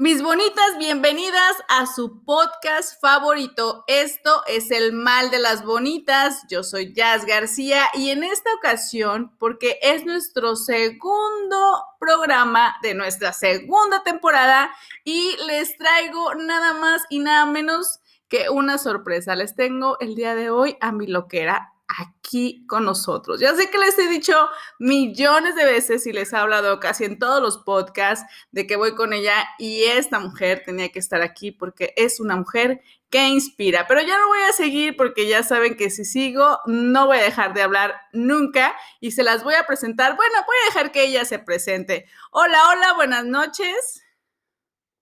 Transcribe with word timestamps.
Mis 0.00 0.22
bonitas, 0.22 0.78
bienvenidas 0.78 1.62
a 1.68 1.84
su 1.84 2.24
podcast 2.24 2.98
favorito. 3.02 3.84
Esto 3.86 4.42
es 4.46 4.70
El 4.70 4.94
Mal 4.94 5.30
de 5.30 5.38
las 5.38 5.62
Bonitas. 5.62 6.42
Yo 6.48 6.62
soy 6.62 6.94
Jazz 6.94 7.26
García 7.26 7.82
y 7.92 8.08
en 8.08 8.24
esta 8.24 8.48
ocasión, 8.54 9.36
porque 9.38 9.78
es 9.82 10.06
nuestro 10.06 10.56
segundo 10.56 11.84
programa 11.98 12.76
de 12.82 12.94
nuestra 12.94 13.34
segunda 13.34 14.02
temporada 14.02 14.70
y 15.04 15.36
les 15.46 15.76
traigo 15.76 16.34
nada 16.34 16.72
más 16.72 17.02
y 17.10 17.18
nada 17.18 17.44
menos 17.44 18.00
que 18.30 18.48
una 18.48 18.78
sorpresa. 18.78 19.36
Les 19.36 19.54
tengo 19.54 20.00
el 20.00 20.14
día 20.14 20.34
de 20.34 20.48
hoy 20.48 20.78
a 20.80 20.92
mi 20.92 21.08
loquera 21.08 21.69
aquí 21.98 22.64
con 22.66 22.84
nosotros. 22.84 23.40
Ya 23.40 23.54
sé 23.54 23.70
que 23.70 23.78
les 23.78 23.98
he 23.98 24.08
dicho 24.08 24.48
millones 24.78 25.54
de 25.54 25.64
veces 25.64 26.06
y 26.06 26.12
les 26.12 26.32
he 26.32 26.36
hablado 26.36 26.78
casi 26.80 27.04
en 27.04 27.18
todos 27.18 27.42
los 27.42 27.58
podcasts 27.58 28.24
de 28.52 28.66
que 28.66 28.76
voy 28.76 28.94
con 28.94 29.12
ella 29.12 29.34
y 29.58 29.84
esta 29.84 30.20
mujer 30.20 30.62
tenía 30.64 30.90
que 30.90 30.98
estar 30.98 31.22
aquí 31.22 31.50
porque 31.50 31.92
es 31.96 32.20
una 32.20 32.36
mujer 32.36 32.80
que 33.10 33.26
inspira. 33.28 33.86
Pero 33.88 34.00
ya 34.02 34.18
no 34.18 34.28
voy 34.28 34.42
a 34.48 34.52
seguir 34.52 34.96
porque 34.96 35.26
ya 35.26 35.42
saben 35.42 35.76
que 35.76 35.90
si 35.90 36.04
sigo 36.04 36.60
no 36.66 37.06
voy 37.06 37.18
a 37.18 37.22
dejar 37.22 37.54
de 37.54 37.62
hablar 37.62 38.00
nunca 38.12 38.76
y 39.00 39.12
se 39.12 39.24
las 39.24 39.42
voy 39.42 39.54
a 39.54 39.66
presentar. 39.66 40.16
Bueno, 40.16 40.34
voy 40.46 40.56
a 40.62 40.66
dejar 40.66 40.92
que 40.92 41.04
ella 41.04 41.24
se 41.24 41.38
presente. 41.38 42.06
Hola, 42.30 42.58
hola, 42.68 42.94
buenas 42.94 43.24
noches. 43.24 44.04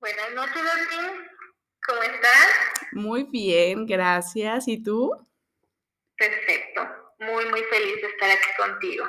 Buenas 0.01 0.33
noches, 0.35 0.63
¿Cómo 1.87 2.03
estás? 2.03 2.49
Muy 2.93 3.25
bien, 3.25 3.87
gracias. 3.87 4.69
¿Y 4.69 4.83
tú? 4.83 5.13
Perfecto. 6.19 6.83
Muy, 7.21 7.45
muy 7.47 7.63
feliz 7.63 8.03
de 8.03 8.09
estar 8.09 8.31
aquí 8.31 8.49
contigo. 8.59 9.07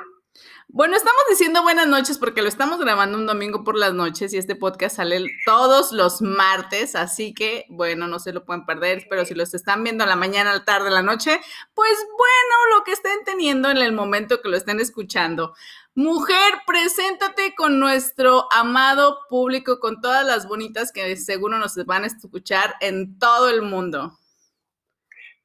Bueno, 0.68 0.94
estamos 0.96 1.22
diciendo 1.28 1.62
buenas 1.64 1.88
noches 1.88 2.16
porque 2.16 2.42
lo 2.42 2.48
estamos 2.48 2.78
grabando 2.78 3.18
un 3.18 3.26
domingo 3.26 3.64
por 3.64 3.76
las 3.76 3.92
noches 3.92 4.32
y 4.32 4.38
este 4.38 4.54
podcast 4.54 4.96
sale 4.96 5.20
todos 5.44 5.90
los 5.90 6.22
martes, 6.22 6.94
así 6.94 7.34
que 7.34 7.66
bueno, 7.68 8.06
no 8.06 8.20
se 8.20 8.32
lo 8.32 8.44
pueden 8.44 8.64
perder, 8.64 9.06
pero 9.10 9.24
si 9.24 9.34
los 9.34 9.52
están 9.52 9.82
viendo 9.82 10.04
a 10.04 10.06
la 10.06 10.14
mañana, 10.14 10.52
a 10.52 10.54
la 10.54 10.64
tarde, 10.64 10.88
a 10.88 10.92
la 10.92 11.02
noche, 11.02 11.40
pues 11.74 11.96
bueno, 12.16 12.76
lo 12.76 12.84
que 12.84 12.92
estén 12.92 13.24
teniendo 13.24 13.68
en 13.68 13.78
el 13.78 13.92
momento 13.92 14.40
que 14.40 14.48
lo 14.48 14.56
estén 14.56 14.78
escuchando. 14.78 15.54
Mujer, 15.96 16.62
preséntate 16.64 17.52
con 17.56 17.80
nuestro 17.80 18.46
amado 18.52 19.18
público, 19.28 19.80
con 19.80 20.00
todas 20.00 20.24
las 20.24 20.46
bonitas 20.46 20.92
que 20.92 21.16
seguro 21.16 21.58
nos 21.58 21.74
van 21.84 22.04
a 22.04 22.06
escuchar 22.06 22.76
en 22.80 23.18
todo 23.18 23.48
el 23.48 23.62
mundo. 23.62 24.16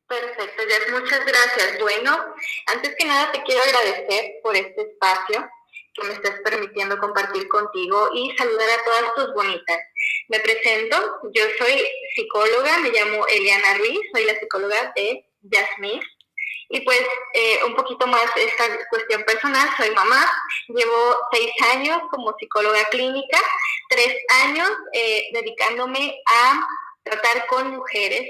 Perfecto, 0.08 0.64
Jess, 0.68 0.92
muchas 0.92 1.26
gracias. 1.26 1.80
Bueno, 1.80 2.36
antes 2.68 2.96
que 2.96 3.06
nada 3.06 3.32
te 3.32 3.42
quiero 3.42 3.64
agradecer 3.64 4.36
por 4.44 4.56
este 4.56 4.82
espacio 4.82 5.50
que 5.96 6.08
me 6.08 6.14
estás 6.14 6.40
permitiendo 6.44 7.00
compartir 7.00 7.48
contigo 7.48 8.10
y 8.14 8.36
saludar 8.38 8.70
a 8.70 8.84
todas 8.84 9.16
tus 9.16 9.34
bonitas. 9.34 9.80
Me 10.28 10.40
presento, 10.42 11.20
yo 11.34 11.44
soy 11.58 11.88
psicóloga, 12.16 12.78
me 12.80 12.92
llamo 12.92 13.26
Eliana 13.28 13.78
Ruiz, 13.78 14.00
soy 14.14 14.26
la 14.26 14.38
psicóloga 14.40 14.94
de 14.96 15.26
Jasmine. 15.52 16.02
Y 16.70 16.82
pues 16.82 17.02
eh, 17.34 17.60
un 17.66 17.76
poquito 17.76 18.06
más 18.06 18.26
esta 18.36 18.66
cuestión 18.90 19.24
personal, 19.24 19.70
soy 19.78 19.92
mamá, 19.92 20.30
llevo 20.68 21.18
seis 21.32 21.52
años 21.74 22.00
como 22.12 22.36
psicóloga 22.38 22.84
clínica, 22.86 23.40
tres 23.90 24.16
años 24.44 24.70
eh, 24.94 25.30
dedicándome 25.32 26.22
a 26.28 26.68
tratar 27.04 27.46
con 27.48 27.76
mujeres 27.76 28.28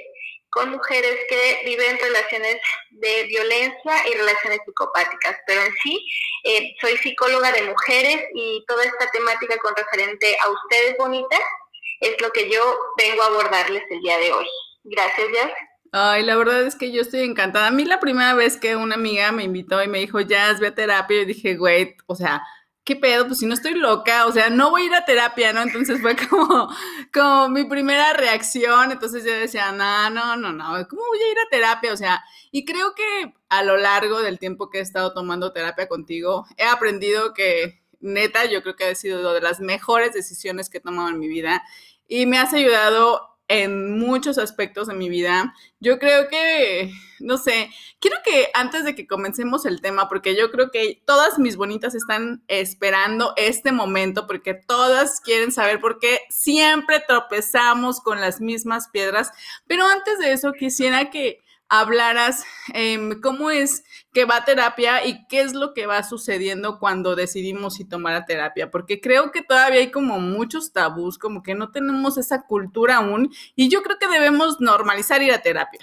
con 0.56 0.72
mujeres 0.72 1.18
que 1.30 1.62
viven 1.66 2.00
relaciones 2.00 2.58
de 2.92 3.24
violencia 3.26 4.08
y 4.10 4.14
relaciones 4.14 4.60
psicopáticas, 4.66 5.38
pero 5.46 5.62
en 5.62 5.74
sí 5.84 6.08
eh, 6.46 6.74
soy 6.80 6.96
psicóloga 6.98 7.52
de 7.52 7.64
mujeres 7.64 8.24
y 8.34 8.64
toda 8.66 8.86
esta 8.86 9.12
temática 9.12 9.58
con 9.58 9.76
referente 9.76 10.38
a 10.42 10.50
ustedes 10.50 10.98
bonitas 10.98 11.42
es 12.00 12.20
lo 12.22 12.32
que 12.32 12.50
yo 12.50 12.62
vengo 12.98 13.22
a 13.22 13.28
abordarles 13.28 13.84
el 13.90 14.00
día 14.00 14.18
de 14.18 14.32
hoy. 14.32 14.48
Gracias, 14.86 15.28
Jazz. 15.34 15.52
Ay, 15.92 16.24
la 16.24 16.38
verdad 16.38 16.66
es 16.66 16.76
que 16.76 16.92
yo 16.92 17.02
estoy 17.02 17.22
encantada. 17.22 17.68
A 17.68 17.72
mí 17.72 17.84
la 17.84 18.00
primera 18.00 18.34
vez 18.34 18.58
que 18.58 18.78
una 18.78 18.96
amiga 18.96 19.34
me 19.34 19.44
invitó 19.44 19.84
y 19.84 19.88
me 19.90 20.00
dijo, 20.00 20.22
Jazz, 20.22 20.62
ve 20.62 20.68
a 20.68 20.76
terapia, 20.76 21.20
yo 21.20 21.26
dije, 21.26 21.56
güey, 21.56 21.98
o 22.08 22.16
sea, 22.16 22.42
¿qué 22.86 22.96
pedo? 22.96 23.28
Pues 23.28 23.40
si 23.40 23.48
no 23.48 23.56
estoy 23.56 23.74
loca, 23.74 24.28
o 24.28 24.32
sea, 24.32 24.50
no 24.50 24.70
voy 24.70 24.84
a 24.84 24.86
ir 24.86 24.96
a 24.96 25.06
terapia, 25.06 25.52
¿no? 25.52 25.64
Entonces 25.64 26.00
fue 26.02 26.16
como, 26.16 26.70
como 27.14 27.50
mi 27.50 27.66
primera 27.66 28.14
reacción, 28.14 28.92
entonces 28.92 29.26
yo 29.26 29.34
decía, 29.34 29.72
no, 29.72 30.10
no, 30.12 30.38
no, 30.38 30.54
no, 30.54 30.88
¿cómo 30.88 31.02
voy 31.08 31.20
a 31.20 31.32
ir 31.32 31.38
a 31.40 31.50
terapia? 31.50 31.92
O 31.92 31.98
sea, 31.98 32.24
y 32.52 32.64
creo 32.64 32.94
que 32.94 33.34
a 33.50 33.64
lo 33.64 33.76
largo 33.78 34.22
del 34.22 34.40
tiempo 34.40 34.70
que 34.70 34.78
he 34.78 34.82
estado 34.82 35.14
tomando 35.14 35.52
terapia 35.52 35.88
contigo, 35.88 36.46
he 36.58 36.64
aprendido 36.64 37.34
que, 37.34 37.82
neta, 38.00 38.46
yo 38.46 38.62
creo 38.62 38.76
que 38.76 38.86
ha 38.86 38.96
sido 38.96 39.34
de 39.34 39.42
las 39.42 39.60
mejores 39.60 40.14
decisiones 40.14 40.70
que 40.70 40.78
he 40.78 40.82
tomado 40.82 41.10
en 41.10 41.20
mi 41.20 41.28
vida 41.28 41.64
y 42.08 42.28
me 42.28 42.38
has 42.38 42.54
ayudado 42.54 43.35
en 43.48 44.00
muchos 44.00 44.38
aspectos 44.38 44.88
de 44.88 44.96
mi 44.96 45.10
vida. 45.10 45.54
Yo 45.80 46.00
creo 46.00 46.28
que, 46.28 46.92
no 47.20 47.38
sé, 47.38 47.70
quiero 48.00 48.18
que 48.24 48.50
antes 48.54 48.84
de 48.86 48.96
que 48.96 49.08
comencemos 49.08 49.66
el 49.66 49.82
tema, 49.82 50.10
porque 50.10 50.36
yo 50.36 50.52
creo 50.52 50.72
que 50.72 51.02
todas 51.06 51.38
mis 51.38 51.56
bonitas 51.56 51.96
están 51.96 52.44
esperando 52.48 53.34
este 53.38 53.72
momento, 53.72 54.26
porque 54.28 54.54
todas 54.56 55.22
quieren 55.22 55.52
saber 55.52 55.80
por 55.80 56.00
qué 56.00 56.22
siempre 56.30 57.04
tropezamos 57.08 58.02
con 58.02 58.20
las 58.20 58.42
mismas 58.42 58.90
piedras, 58.90 59.32
pero 59.68 59.86
antes 59.86 60.18
de 60.20 60.32
eso 60.32 60.54
quisiera 60.54 61.10
que 61.12 61.45
hablaras 61.70 62.46
em, 62.74 63.20
cómo 63.22 63.50
es 63.52 63.84
que 64.14 64.26
va 64.26 64.38
a 64.38 64.46
terapia 64.46 65.06
y 65.06 65.28
qué 65.28 65.42
es 65.42 65.54
lo 65.54 65.74
que 65.74 65.88
va 65.88 66.04
sucediendo 66.04 66.80
cuando 66.80 67.16
decidimos 67.16 67.76
si 67.76 67.86
tomar 67.86 68.16
a 68.16 68.26
terapia, 68.26 68.72
porque 68.72 69.02
creo 69.02 69.32
que 69.32 69.42
todavía 69.42 69.80
hay 69.80 69.92
como 69.92 70.20
muchos 70.20 70.72
tabús, 70.72 71.18
como 71.18 71.44
que 71.44 71.56
no 71.56 71.72
tenemos 71.72 72.18
esa 72.18 72.44
cultura 72.44 72.98
aún 72.98 73.34
y 73.56 73.70
yo 73.70 73.82
creo 73.84 73.98
que 74.00 74.08
debemos 74.08 74.62
normalizar 74.62 75.22
ir 75.22 75.34
a 75.34 75.42
terapia. 75.42 75.82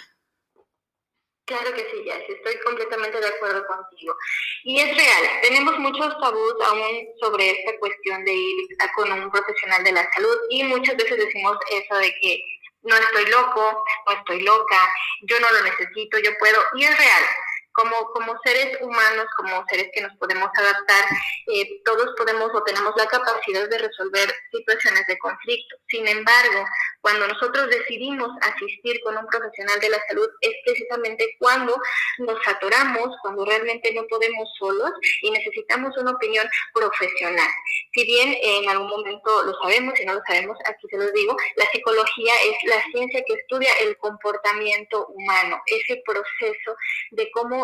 Claro 1.44 1.75
que 1.75 1.81
sí, 1.81 2.04
Jess, 2.04 2.22
estoy 2.28 2.54
completamente 2.64 3.20
de 3.20 3.26
acuerdo 3.26 3.66
contigo. 3.66 4.14
Y 4.62 4.78
es 4.78 4.97
real, 4.97 5.41
tenemos 5.43 5.76
muchos 5.81 6.16
tabús 6.20 6.54
aún 6.64 7.09
sobre 7.20 7.50
esta 7.50 7.78
cuestión 7.81 8.25
de 8.25 8.32
ir 8.32 8.54
con 8.94 9.10
un 9.10 9.31
profesional 9.31 9.82
de 9.82 9.93
la 9.93 10.09
salud 10.12 10.37
y 10.50 10.62
muchas 10.64 10.97
veces 10.97 11.19
decimos 11.19 11.59
eso 11.70 11.99
de 11.99 12.14
que 12.20 12.44
no 12.82 12.97
estoy 12.97 13.26
loco, 13.26 13.84
no 14.06 14.12
estoy 14.15 14.41
loca, 14.43 14.88
yo 15.22 15.38
no 15.41 15.50
lo 15.50 15.62
necesito, 15.62 16.19
yo 16.19 16.31
puedo, 16.38 16.60
y 16.75 16.84
es 16.84 16.97
real 16.97 17.25
como, 17.72 17.96
como 18.12 18.38
seres 18.44 18.78
humanos, 18.80 19.26
como 19.36 19.64
seres 19.68 19.88
que 19.92 20.02
nos 20.02 20.16
podemos 20.16 20.48
adaptar, 20.54 21.04
eh, 21.52 21.82
todos 21.84 22.08
podemos 22.16 22.50
o 22.54 22.62
tenemos 22.64 22.92
la 22.96 23.06
capacidad 23.06 23.68
de 23.68 23.78
resolver 23.78 24.32
situaciones 24.50 25.06
de 25.06 25.18
conflicto. 25.18 25.76
Sin 25.88 26.06
embargo, 26.06 26.64
cuando 27.00 27.26
nosotros 27.28 27.68
decidimos 27.68 28.30
asistir 28.42 29.00
con 29.02 29.16
un 29.16 29.26
profesional 29.26 29.78
de 29.80 29.90
la 29.90 29.98
salud 30.08 30.28
es 30.40 30.52
precisamente 30.64 31.36
cuando 31.38 31.76
nos 32.18 32.38
atoramos, 32.46 33.16
cuando 33.22 33.44
realmente 33.44 33.92
no 33.94 34.06
podemos 34.06 34.48
solos 34.58 34.90
y 35.22 35.30
necesitamos 35.30 35.96
una 35.98 36.12
opinión 36.12 36.46
profesional. 36.72 37.48
Si 37.92 38.04
bien 38.04 38.36
en 38.40 38.68
algún 38.68 38.88
momento 38.88 39.42
lo 39.44 39.52
sabemos, 39.60 39.94
si 39.96 40.04
no 40.04 40.14
lo 40.14 40.20
sabemos, 40.26 40.56
aquí 40.66 40.86
se 40.88 40.96
los 40.96 41.12
digo, 41.12 41.36
la 41.56 41.66
psicología 41.66 42.32
es 42.44 42.56
la 42.68 42.82
ciencia 42.92 43.22
que 43.26 43.34
estudia 43.34 43.70
el 43.80 43.96
comportamiento 43.98 45.06
humano, 45.08 45.60
ese 45.66 46.02
proceso 46.04 46.76
de 47.12 47.30
cómo 47.32 47.62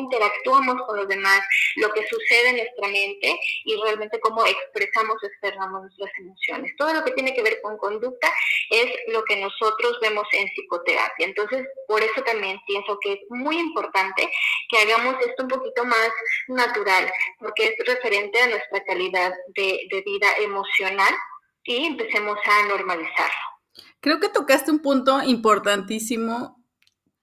interactuamos 0.00 0.82
con 0.86 0.96
los 0.96 1.08
demás, 1.08 1.40
lo 1.76 1.92
que 1.92 2.06
sucede 2.06 2.50
en 2.50 2.56
nuestra 2.56 2.88
mente 2.88 3.38
y 3.64 3.76
realmente 3.82 4.20
cómo 4.20 4.44
expresamos, 4.44 5.16
externamos 5.22 5.82
nuestras 5.82 6.10
emociones. 6.18 6.72
Todo 6.76 6.92
lo 6.94 7.04
que 7.04 7.12
tiene 7.12 7.34
que 7.34 7.42
ver 7.42 7.60
con 7.62 7.76
conducta 7.78 8.32
es 8.70 8.86
lo 9.08 9.22
que 9.24 9.36
nosotros 9.36 9.98
vemos 10.00 10.26
en 10.32 10.48
psicoterapia. 10.48 11.26
Entonces, 11.26 11.66
por 11.86 12.02
eso 12.02 12.22
también 12.22 12.58
pienso 12.66 12.98
que 13.00 13.14
es 13.14 13.20
muy 13.30 13.58
importante 13.58 14.30
que 14.68 14.78
hagamos 14.78 15.14
esto 15.26 15.42
un 15.44 15.48
poquito 15.48 15.84
más 15.84 16.10
natural, 16.48 17.10
porque 17.38 17.66
es 17.66 17.86
referente 17.86 18.40
a 18.40 18.48
nuestra 18.48 18.84
calidad 18.84 19.32
de, 19.54 19.80
de 19.90 20.02
vida 20.02 20.28
emocional 20.40 21.14
y 21.64 21.86
empecemos 21.86 22.38
a 22.44 22.66
normalizarlo. 22.68 23.50
Creo 24.00 24.18
que 24.18 24.28
tocaste 24.28 24.70
un 24.70 24.80
punto 24.80 25.22
importantísimo 25.22 26.59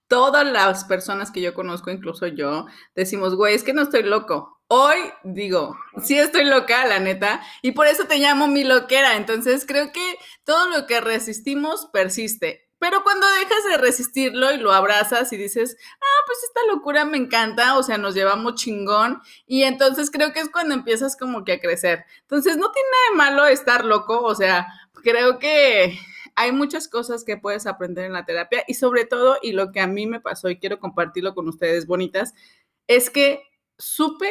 todas 0.08 0.46
las 0.46 0.84
personas 0.84 1.30
que 1.30 1.40
yo 1.40 1.54
conozco, 1.54 1.90
incluso 1.90 2.26
yo, 2.26 2.66
decimos, 2.94 3.36
güey, 3.36 3.54
es 3.54 3.62
que 3.62 3.72
no 3.72 3.82
estoy 3.82 4.02
loco. 4.02 4.60
Hoy 4.66 4.96
digo, 5.22 5.78
sí 6.02 6.18
estoy 6.18 6.44
loca, 6.44 6.86
la 6.86 6.98
neta, 6.98 7.40
y 7.62 7.72
por 7.72 7.86
eso 7.86 8.04
te 8.04 8.18
llamo 8.18 8.48
mi 8.48 8.64
loquera. 8.64 9.16
Entonces 9.16 9.64
creo 9.66 9.92
que 9.92 10.18
todo 10.44 10.68
lo 10.68 10.86
que 10.86 11.00
resistimos 11.00 11.86
persiste. 11.92 12.68
Pero 12.78 13.02
cuando 13.02 13.26
dejas 13.26 13.64
de 13.68 13.76
resistirlo 13.76 14.52
y 14.52 14.58
lo 14.58 14.72
abrazas 14.72 15.32
y 15.32 15.36
dices, 15.36 15.76
ah, 16.00 16.22
pues 16.26 16.38
esta 16.44 16.60
locura 16.72 17.04
me 17.04 17.18
encanta, 17.18 17.76
o 17.76 17.82
sea, 17.82 17.98
nos 17.98 18.14
llevamos 18.14 18.54
chingón 18.54 19.20
y 19.46 19.64
entonces 19.64 20.10
creo 20.10 20.32
que 20.32 20.40
es 20.40 20.48
cuando 20.48 20.74
empiezas 20.74 21.16
como 21.16 21.44
que 21.44 21.54
a 21.54 21.60
crecer. 21.60 22.04
Entonces, 22.20 22.56
no 22.56 22.70
tiene 22.70 22.88
nada 22.88 23.10
de 23.10 23.16
malo 23.16 23.46
estar 23.46 23.84
loco, 23.84 24.20
o 24.20 24.34
sea, 24.34 24.68
creo 25.02 25.40
que 25.40 25.98
hay 26.38 26.52
muchas 26.52 26.86
cosas 26.86 27.24
que 27.24 27.36
puedes 27.36 27.66
aprender 27.66 28.04
en 28.04 28.12
la 28.12 28.24
terapia 28.24 28.62
y 28.68 28.74
sobre 28.74 29.04
todo, 29.04 29.38
y 29.42 29.52
lo 29.52 29.72
que 29.72 29.80
a 29.80 29.88
mí 29.88 30.06
me 30.06 30.20
pasó 30.20 30.48
y 30.48 30.58
quiero 30.58 30.78
compartirlo 30.78 31.34
con 31.34 31.48
ustedes 31.48 31.86
bonitas, 31.86 32.32
es 32.86 33.10
que 33.10 33.42
supe 33.76 34.30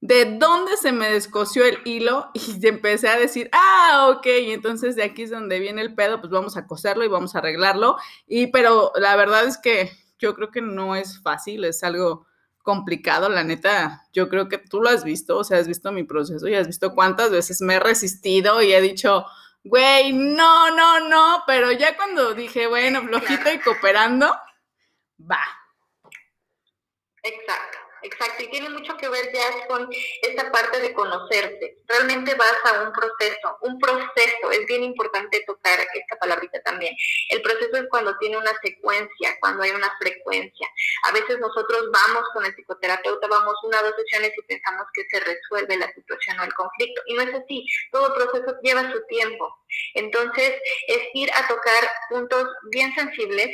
de 0.00 0.36
dónde 0.38 0.76
se 0.76 0.92
me 0.92 1.10
descosió 1.10 1.64
el 1.64 1.78
hilo 1.84 2.30
y 2.34 2.64
empecé 2.64 3.08
a 3.08 3.18
decir, 3.18 3.50
ah, 3.52 4.12
ok, 4.14 4.26
y 4.26 4.52
entonces 4.52 4.94
de 4.94 5.02
aquí 5.02 5.22
es 5.22 5.30
donde 5.30 5.58
viene 5.58 5.82
el 5.82 5.96
pedo, 5.96 6.20
pues 6.20 6.30
vamos 6.30 6.56
a 6.56 6.68
coserlo 6.68 7.04
y 7.04 7.08
vamos 7.08 7.34
a 7.34 7.38
arreglarlo. 7.38 7.96
Y 8.28 8.46
pero 8.48 8.92
la 8.94 9.16
verdad 9.16 9.44
es 9.44 9.58
que 9.58 9.90
yo 10.20 10.36
creo 10.36 10.52
que 10.52 10.62
no 10.62 10.94
es 10.94 11.20
fácil, 11.20 11.64
es 11.64 11.82
algo 11.82 12.26
complicado, 12.62 13.28
la 13.28 13.42
neta, 13.42 14.06
yo 14.12 14.28
creo 14.28 14.48
que 14.48 14.58
tú 14.58 14.80
lo 14.80 14.88
has 14.88 15.02
visto, 15.02 15.36
o 15.38 15.44
sea, 15.44 15.58
has 15.58 15.66
visto 15.66 15.90
mi 15.90 16.04
proceso 16.04 16.46
y 16.46 16.54
has 16.54 16.68
visto 16.68 16.94
cuántas 16.94 17.30
veces 17.30 17.60
me 17.60 17.74
he 17.74 17.80
resistido 17.80 18.62
y 18.62 18.72
he 18.72 18.80
dicho, 18.80 19.26
güey, 19.64 20.12
no, 20.12 20.70
no, 20.70 21.00
no, 21.08 21.42
pero 21.46 21.72
ya 21.72 21.96
cuando 21.96 22.34
dije, 22.34 22.66
bueno, 22.66 23.02
flojito 23.02 23.52
y 23.52 23.58
cooperando, 23.60 24.26
va. 25.20 25.42
Exacto. 27.22 27.73
Exacto, 28.04 28.42
y 28.42 28.48
tiene 28.48 28.68
mucho 28.68 28.94
que 28.98 29.08
ver 29.08 29.32
ya 29.32 29.66
con 29.66 29.88
esta 30.20 30.52
parte 30.52 30.78
de 30.78 30.92
conocerte. 30.92 31.78
Realmente 31.86 32.34
vas 32.34 32.54
a 32.66 32.82
un 32.82 32.92
proceso, 32.92 33.56
un 33.62 33.78
proceso, 33.78 34.50
es 34.52 34.66
bien 34.66 34.84
importante 34.84 35.42
tocar 35.46 35.80
esta 35.80 36.16
palabrita 36.16 36.60
también. 36.62 36.94
El 37.30 37.40
proceso 37.40 37.74
es 37.78 37.86
cuando 37.88 38.14
tiene 38.18 38.36
una 38.36 38.52
secuencia, 38.62 39.38
cuando 39.40 39.62
hay 39.62 39.70
una 39.70 39.90
frecuencia. 39.98 40.68
A 41.04 41.12
veces 41.12 41.38
nosotros 41.40 41.86
vamos 41.90 42.24
con 42.34 42.44
el 42.44 42.54
psicoterapeuta, 42.54 43.26
vamos 43.26 43.54
una 43.62 43.80
o 43.80 43.84
dos 43.84 43.94
sesiones 43.96 44.32
y 44.36 44.42
pensamos 44.42 44.86
que 44.92 45.06
se 45.10 45.20
resuelve 45.20 45.78
la 45.78 45.90
situación 45.94 46.40
o 46.40 46.44
el 46.44 46.52
conflicto. 46.52 47.00
Y 47.06 47.14
no 47.14 47.22
es 47.22 47.34
así, 47.34 47.66
todo 47.90 48.14
proceso 48.14 48.54
lleva 48.62 48.92
su 48.92 49.02
tiempo. 49.06 49.63
Entonces, 49.94 50.54
es 50.88 51.00
ir 51.14 51.30
a 51.32 51.46
tocar 51.48 51.84
puntos 52.08 52.48
bien 52.70 52.94
sensibles, 52.94 53.48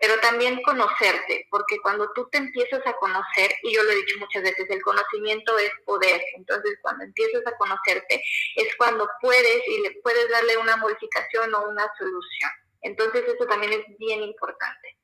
pero 0.00 0.18
también 0.20 0.62
conocerte, 0.62 1.46
porque 1.50 1.78
cuando 1.82 2.10
tú 2.14 2.28
te 2.30 2.38
empiezas 2.38 2.86
a 2.86 2.92
conocer, 2.94 3.52
y 3.62 3.74
yo 3.74 3.82
lo 3.82 3.90
he 3.90 3.96
dicho 3.96 4.18
muchas 4.18 4.42
veces, 4.42 4.66
el 4.68 4.82
conocimiento 4.82 5.58
es 5.58 5.70
poder. 5.84 6.20
Entonces, 6.36 6.78
cuando 6.82 7.04
empiezas 7.04 7.42
a 7.46 7.56
conocerte, 7.56 8.22
es 8.56 8.76
cuando 8.76 9.08
puedes 9.20 9.68
y 9.68 9.80
le 9.82 9.92
puedes 10.02 10.28
darle 10.30 10.56
una 10.58 10.76
modificación 10.76 11.54
o 11.54 11.68
una 11.68 11.90
solución. 11.98 12.50
Entonces, 12.82 13.24
eso 13.26 13.46
también 13.46 13.72
es 13.72 13.98
bien 13.98 14.22
importante. 14.22 14.96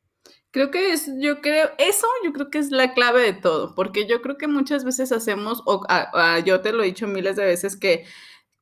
Creo 0.52 0.70
que 0.70 0.92
es, 0.92 1.08
yo 1.18 1.40
creo, 1.40 1.70
eso 1.78 2.06
yo 2.22 2.34
creo 2.34 2.50
que 2.50 2.58
es 2.58 2.70
la 2.70 2.92
clave 2.92 3.22
de 3.22 3.32
todo, 3.32 3.74
porque 3.74 4.06
yo 4.06 4.20
creo 4.20 4.36
que 4.36 4.48
muchas 4.48 4.84
veces 4.84 5.10
hacemos, 5.10 5.62
o 5.64 5.82
yo 6.44 6.60
te 6.60 6.72
lo 6.72 6.82
he 6.82 6.86
dicho 6.86 7.06
miles 7.06 7.36
de 7.36 7.46
veces, 7.46 7.74
que 7.74 8.04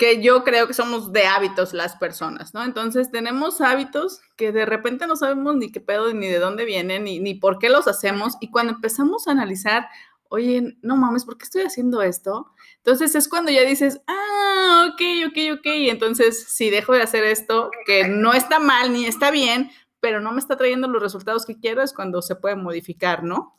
que 0.00 0.22
yo 0.22 0.44
creo 0.44 0.66
que 0.66 0.72
somos 0.72 1.12
de 1.12 1.26
hábitos 1.26 1.74
las 1.74 1.94
personas, 1.94 2.54
¿no? 2.54 2.64
Entonces 2.64 3.10
tenemos 3.10 3.60
hábitos 3.60 4.22
que 4.34 4.50
de 4.50 4.64
repente 4.64 5.06
no 5.06 5.14
sabemos 5.14 5.56
ni 5.56 5.70
qué 5.70 5.82
pedo, 5.82 6.10
ni 6.14 6.26
de 6.26 6.38
dónde 6.38 6.64
vienen, 6.64 7.04
ni, 7.04 7.20
ni 7.20 7.34
por 7.34 7.58
qué 7.58 7.68
los 7.68 7.86
hacemos. 7.86 8.38
Y 8.40 8.50
cuando 8.50 8.72
empezamos 8.72 9.28
a 9.28 9.32
analizar, 9.32 9.88
oye, 10.30 10.78
no 10.80 10.96
mames, 10.96 11.26
¿por 11.26 11.36
qué 11.36 11.44
estoy 11.44 11.62
haciendo 11.64 12.00
esto? 12.00 12.50
Entonces 12.78 13.14
es 13.14 13.28
cuando 13.28 13.52
ya 13.52 13.60
dices, 13.60 14.00
ah, 14.06 14.88
ok, 14.90 15.02
ok, 15.28 15.58
ok. 15.58 15.66
Entonces 15.66 16.44
si 16.48 16.70
dejo 16.70 16.94
de 16.94 17.02
hacer 17.02 17.24
esto, 17.24 17.70
que 17.84 18.08
no 18.08 18.32
está 18.32 18.58
mal 18.58 18.94
ni 18.94 19.04
está 19.04 19.30
bien, 19.30 19.70
pero 20.00 20.22
no 20.22 20.32
me 20.32 20.38
está 20.38 20.56
trayendo 20.56 20.88
los 20.88 21.02
resultados 21.02 21.44
que 21.44 21.60
quiero, 21.60 21.82
es 21.82 21.92
cuando 21.92 22.22
se 22.22 22.36
puede 22.36 22.56
modificar, 22.56 23.22
¿no? 23.22 23.54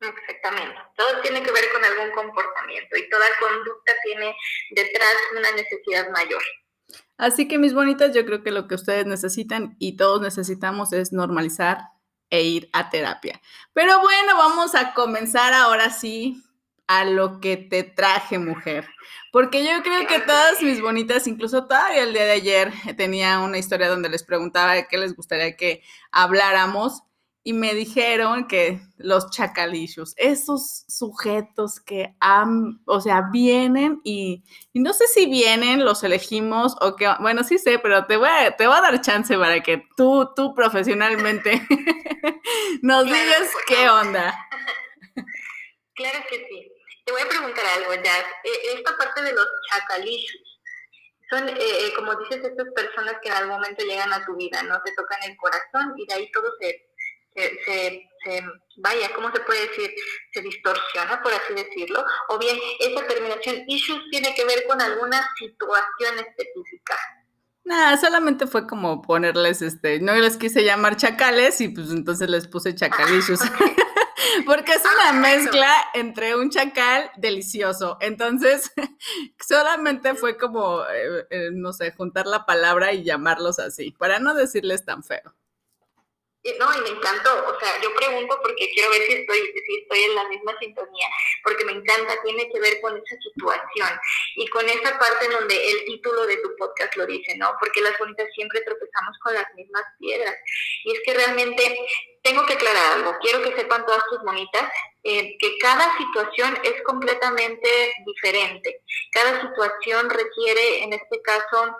Exactamente. 0.00 0.76
Todo 0.96 1.20
tiene 1.22 1.42
que 1.42 1.50
ver 1.50 1.64
con 1.72 1.84
algún 1.84 2.10
comportamiento 2.12 2.96
y 2.96 3.08
toda 3.08 3.24
conducta 3.40 3.92
tiene 4.04 4.34
detrás 4.70 5.14
una 5.36 5.50
necesidad 5.52 6.08
mayor. 6.10 6.42
Así 7.16 7.48
que 7.48 7.58
mis 7.58 7.74
bonitas, 7.74 8.14
yo 8.14 8.24
creo 8.24 8.42
que 8.42 8.50
lo 8.50 8.68
que 8.68 8.76
ustedes 8.76 9.06
necesitan 9.06 9.76
y 9.78 9.96
todos 9.96 10.20
necesitamos 10.20 10.92
es 10.92 11.12
normalizar 11.12 11.78
e 12.30 12.42
ir 12.42 12.70
a 12.72 12.90
terapia. 12.90 13.40
Pero 13.72 14.00
bueno, 14.00 14.36
vamos 14.36 14.74
a 14.74 14.94
comenzar 14.94 15.52
ahora 15.52 15.90
sí 15.90 16.42
a 16.86 17.04
lo 17.04 17.40
que 17.40 17.56
te 17.56 17.82
traje, 17.82 18.38
mujer. 18.38 18.88
Porque 19.32 19.64
yo 19.64 19.82
creo 19.82 20.06
que 20.06 20.20
todas 20.20 20.62
mis 20.62 20.80
bonitas, 20.80 21.26
incluso 21.26 21.66
todavía 21.66 22.02
el 22.02 22.14
día 22.14 22.24
de 22.24 22.32
ayer, 22.32 22.72
tenía 22.96 23.40
una 23.40 23.58
historia 23.58 23.88
donde 23.88 24.08
les 24.08 24.24
preguntaba 24.24 24.74
de 24.74 24.86
qué 24.86 24.96
les 24.96 25.14
gustaría 25.14 25.56
que 25.56 25.82
habláramos 26.12 27.02
y 27.44 27.52
me 27.52 27.74
dijeron 27.74 28.46
que 28.46 28.80
los 28.96 29.30
chacalillos, 29.30 30.14
esos 30.16 30.84
sujetos 30.88 31.80
que 31.80 32.14
han, 32.20 32.80
o 32.84 33.00
sea, 33.00 33.28
vienen 33.32 34.00
y, 34.04 34.44
no 34.74 34.92
sé 34.92 35.06
si 35.06 35.26
vienen, 35.26 35.84
los 35.84 36.02
elegimos 36.04 36.76
o 36.80 36.96
que, 36.96 37.08
bueno, 37.20 37.44
sí 37.44 37.58
sé, 37.58 37.78
pero 37.78 38.06
te 38.06 38.16
voy 38.16 38.28
a, 38.28 38.56
te 38.56 38.66
voy 38.66 38.76
a 38.76 38.80
dar 38.80 39.00
chance 39.00 39.36
para 39.38 39.62
que 39.62 39.82
tú, 39.96 40.30
tú 40.34 40.54
profesionalmente 40.54 41.66
nos 42.82 43.04
digas 43.04 43.48
qué 43.66 43.88
onda. 43.88 44.34
Claro 45.94 46.18
que 46.28 46.36
sí. 46.36 46.72
Te 47.04 47.12
voy 47.12 47.22
a 47.22 47.28
preguntar 47.28 47.64
algo, 47.76 47.94
ya. 47.94 48.18
E, 48.44 48.74
esta 48.76 48.96
parte 48.96 49.22
de 49.22 49.32
los 49.32 49.46
chacalillos, 49.70 50.58
son, 51.30 51.48
eh, 51.48 51.54
eh, 51.58 51.92
como 51.96 52.14
dices, 52.16 52.44
estas 52.44 52.68
personas 52.74 53.16
que 53.22 53.28
en 53.28 53.34
algún 53.34 53.54
momento 53.54 53.84
llegan 53.84 54.12
a 54.12 54.24
tu 54.24 54.36
vida, 54.36 54.62
¿no? 54.62 54.80
Te 54.82 54.92
tocan 54.94 55.18
el 55.24 55.36
corazón 55.36 55.94
y 55.96 56.06
de 56.06 56.14
ahí 56.14 56.30
todo 56.30 56.50
se 56.60 56.87
se, 57.64 58.08
se, 58.24 58.42
vaya, 58.76 59.10
¿cómo 59.14 59.30
se 59.32 59.40
puede 59.40 59.68
decir? 59.68 59.90
Se 60.32 60.40
distorsiona, 60.42 61.22
por 61.22 61.32
así 61.32 61.54
decirlo, 61.54 62.04
o 62.28 62.38
bien 62.38 62.56
esa 62.80 63.06
terminación 63.06 63.64
issues 63.66 64.00
tiene 64.10 64.34
que 64.34 64.44
ver 64.44 64.64
con 64.66 64.80
alguna 64.80 65.28
situación 65.38 66.18
específica. 66.18 66.96
Nada, 67.64 67.96
solamente 67.98 68.46
fue 68.46 68.66
como 68.66 69.02
ponerles, 69.02 69.60
este, 69.60 70.00
no 70.00 70.14
les 70.14 70.36
quise 70.36 70.64
llamar 70.64 70.96
chacales 70.96 71.60
y 71.60 71.68
pues 71.68 71.90
entonces 71.90 72.30
les 72.30 72.48
puse 72.48 72.74
chacalishus. 72.74 73.40
Porque 74.46 74.72
es 74.72 74.82
una 74.82 75.10
ah, 75.10 75.12
mezcla 75.12 75.72
entre 75.94 76.36
un 76.36 76.50
chacal 76.50 77.10
delicioso. 77.16 77.98
Entonces, 78.00 78.72
solamente 79.46 80.14
fue 80.14 80.36
como, 80.36 80.82
eh, 80.82 81.26
eh, 81.30 81.50
no 81.52 81.72
sé, 81.72 81.92
juntar 81.92 82.26
la 82.26 82.46
palabra 82.46 82.92
y 82.92 83.04
llamarlos 83.04 83.58
así, 83.58 83.92
para 83.92 84.18
no 84.18 84.34
decirles 84.34 84.84
tan 84.84 85.02
feo. 85.02 85.34
No, 86.58 86.72
y 86.74 86.80
me 86.80 86.90
encantó, 86.90 87.30
o 87.46 87.58
sea, 87.60 87.80
yo 87.82 87.94
pregunto 87.94 88.38
porque 88.42 88.70
quiero 88.72 88.90
ver 88.90 89.02
si 89.02 89.12
estoy, 89.14 89.38
si 89.38 89.80
estoy 89.82 90.00
en 90.00 90.14
la 90.14 90.28
misma 90.28 90.56
sintonía, 90.58 91.06
porque 91.42 91.64
me 91.64 91.72
encanta, 91.72 92.22
tiene 92.22 92.48
que 92.50 92.60
ver 92.60 92.80
con 92.80 92.96
esa 92.96 93.16
situación 93.22 94.00
y 94.36 94.46
con 94.48 94.68
esa 94.68 94.98
parte 94.98 95.26
en 95.26 95.32
donde 95.32 95.70
el 95.70 95.84
título 95.84 96.26
de 96.26 96.36
tu 96.38 96.54
podcast 96.56 96.96
lo 96.96 97.06
dice, 97.06 97.36
¿no? 97.36 97.54
Porque 97.60 97.80
las 97.80 97.98
bonitas 97.98 98.28
siempre 98.34 98.60
tropezamos 98.62 99.18
con 99.22 99.34
las 99.34 99.52
mismas 99.54 99.84
piedras. 99.98 100.36
Y 100.84 100.92
es 100.92 101.00
que 101.04 101.14
realmente 101.14 101.78
tengo 102.22 102.44
que 102.46 102.54
aclarar 102.54 102.94
algo, 102.94 103.16
quiero 103.20 103.42
que 103.42 103.54
sepan 103.54 103.86
todas 103.86 104.04
tus 104.10 104.20
bonitas 104.22 104.70
eh, 105.04 105.36
que 105.38 105.58
cada 105.58 105.96
situación 105.96 106.58
es 106.62 106.82
completamente 106.82 107.68
diferente. 108.04 108.82
Cada 109.12 109.40
situación 109.40 110.10
requiere, 110.10 110.82
en 110.82 110.92
este 110.92 111.22
caso, 111.22 111.76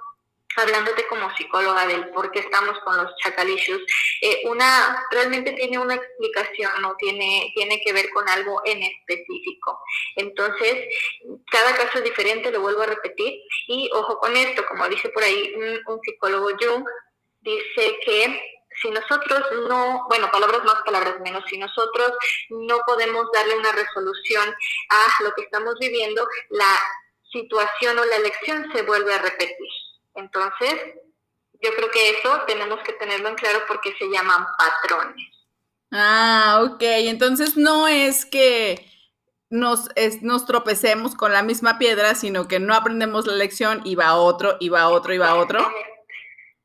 hablándote 0.56 1.06
como 1.06 1.34
psicóloga 1.36 1.86
del 1.86 2.08
por 2.10 2.30
qué 2.30 2.40
estamos 2.40 2.78
con 2.80 2.96
los 2.96 3.14
chacalishus, 3.16 3.80
eh, 4.22 4.42
una 4.44 5.06
realmente 5.10 5.52
tiene 5.52 5.78
una 5.78 5.94
explicación, 5.94 6.70
no 6.80 6.96
tiene, 6.96 7.52
tiene 7.54 7.80
que 7.84 7.92
ver 7.92 8.10
con 8.10 8.28
algo 8.28 8.60
en 8.64 8.82
específico. 8.82 9.80
Entonces, 10.16 10.86
cada 11.50 11.74
caso 11.74 11.98
es 11.98 12.04
diferente, 12.04 12.50
lo 12.50 12.60
vuelvo 12.60 12.82
a 12.82 12.86
repetir, 12.86 13.40
y 13.68 13.90
ojo 13.92 14.18
con 14.18 14.36
esto, 14.36 14.64
como 14.66 14.88
dice 14.88 15.08
por 15.10 15.22
ahí 15.22 15.54
un, 15.86 15.98
psicólogo 16.02 16.50
Jung, 16.60 16.84
dice 17.40 17.98
que 18.04 18.42
si 18.80 18.90
nosotros 18.90 19.42
no, 19.68 20.06
bueno, 20.08 20.30
palabras 20.30 20.64
más, 20.64 20.82
palabras 20.84 21.20
menos, 21.20 21.44
si 21.48 21.58
nosotros 21.58 22.12
no 22.50 22.78
podemos 22.86 23.26
darle 23.32 23.56
una 23.56 23.72
resolución 23.72 24.54
a 24.90 25.22
lo 25.24 25.32
que 25.34 25.42
estamos 25.42 25.74
viviendo, 25.80 26.26
la 26.50 26.78
situación 27.32 27.98
o 27.98 28.04
la 28.04 28.16
elección 28.16 28.70
se 28.72 28.82
vuelve 28.82 29.12
a 29.14 29.18
repetir. 29.18 29.68
Entonces, 30.18 30.74
yo 31.60 31.70
creo 31.74 31.90
que 31.90 32.10
eso 32.10 32.42
tenemos 32.46 32.80
que 32.80 32.92
tenerlo 32.94 33.28
en 33.28 33.34
claro 33.34 33.60
porque 33.66 33.94
se 33.98 34.08
llaman 34.10 34.46
patrones. 34.58 35.26
Ah, 35.90 36.60
ok. 36.64 36.82
Entonces 36.82 37.56
no 37.56 37.88
es 37.88 38.24
que 38.26 38.84
nos, 39.50 39.88
nos 40.20 40.44
tropecemos 40.44 41.14
con 41.14 41.32
la 41.32 41.42
misma 41.42 41.78
piedra, 41.78 42.14
sino 42.14 42.48
que 42.48 42.60
no 42.60 42.74
aprendemos 42.74 43.26
la 43.26 43.34
lección 43.34 43.80
y 43.84 43.94
va 43.94 44.14
otro, 44.14 44.56
y 44.60 44.68
va 44.68 44.88
otro, 44.88 45.14
y 45.14 45.18
va 45.18 45.34
otro. 45.34 45.66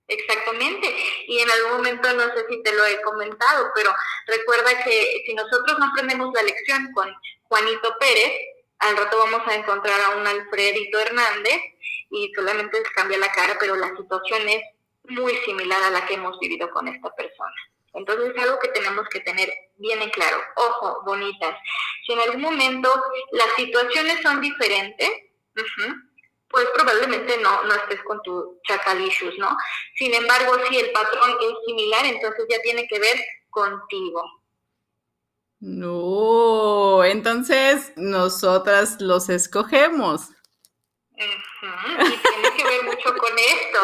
Exactamente. 0.08 0.94
Y 1.28 1.40
en 1.40 1.50
algún 1.50 1.78
momento, 1.78 2.12
no 2.14 2.24
sé 2.24 2.46
si 2.50 2.62
te 2.62 2.74
lo 2.74 2.86
he 2.86 3.02
comentado, 3.02 3.72
pero 3.74 3.92
recuerda 4.28 4.84
que 4.84 5.24
si 5.26 5.34
nosotros 5.34 5.80
no 5.80 5.86
aprendemos 5.86 6.34
la 6.34 6.44
lección 6.44 6.92
con 6.94 7.10
Juanito 7.44 7.96
Pérez, 8.00 8.32
al 8.80 8.98
rato 8.98 9.18
vamos 9.18 9.48
a 9.48 9.56
encontrar 9.56 10.00
a 10.02 10.18
un 10.18 10.28
Alfredito 10.28 11.00
Hernández 11.00 11.62
y 12.14 12.32
solamente 12.36 12.80
les 12.80 12.90
cambia 12.92 13.18
la 13.18 13.32
cara, 13.32 13.58
pero 13.60 13.76
la 13.76 13.90
situación 13.98 14.48
es 14.48 14.62
muy 15.06 15.36
similar 15.38 15.82
a 15.84 15.90
la 15.90 16.06
que 16.06 16.14
hemos 16.14 16.40
vivido 16.40 16.70
con 16.70 16.88
esta 16.88 17.10
persona. 17.16 17.56
Entonces 17.94 18.34
es 18.36 18.44
algo 18.44 18.60
que 18.60 18.70
tenemos 18.70 19.08
que 19.10 19.20
tener 19.22 19.52
bien 19.78 20.02
en 20.02 20.12
claro. 20.12 20.38
Ojo, 20.56 21.02
bonitas. 21.06 21.56
Si 22.06 22.14
en 22.14 22.20
algún 22.20 22.42
momento 22.42 22.90
las 23.32 23.50
situaciones 23.56 24.22
son 24.22 24.42
diferentes, 24.42 25.10
pues 26.50 26.68
probablemente 26.76 27.38
no, 27.40 27.64
no 27.64 27.74
estés 27.74 28.02
con 28.04 28.22
tu 28.22 28.60
chacalicious, 28.68 29.36
¿no? 29.40 29.58
Sin 29.96 30.14
embargo, 30.14 30.54
si 30.70 30.78
el 30.78 30.92
patrón 30.92 31.32
es 31.42 31.54
similar, 31.66 32.06
entonces 32.06 32.46
ya 32.48 32.62
tiene 32.62 32.88
que 32.88 33.00
ver 33.00 33.18
contigo. 33.50 34.24
No, 35.60 37.04
entonces 37.04 37.94
nosotras 37.96 39.02
los 39.02 39.30
escogemos. 39.30 40.30
Y 41.64 42.18
tiene 42.18 42.58
que 42.58 42.64
ver 42.64 42.84
mucho 42.84 43.16
con 43.16 43.32
esto. 43.38 43.80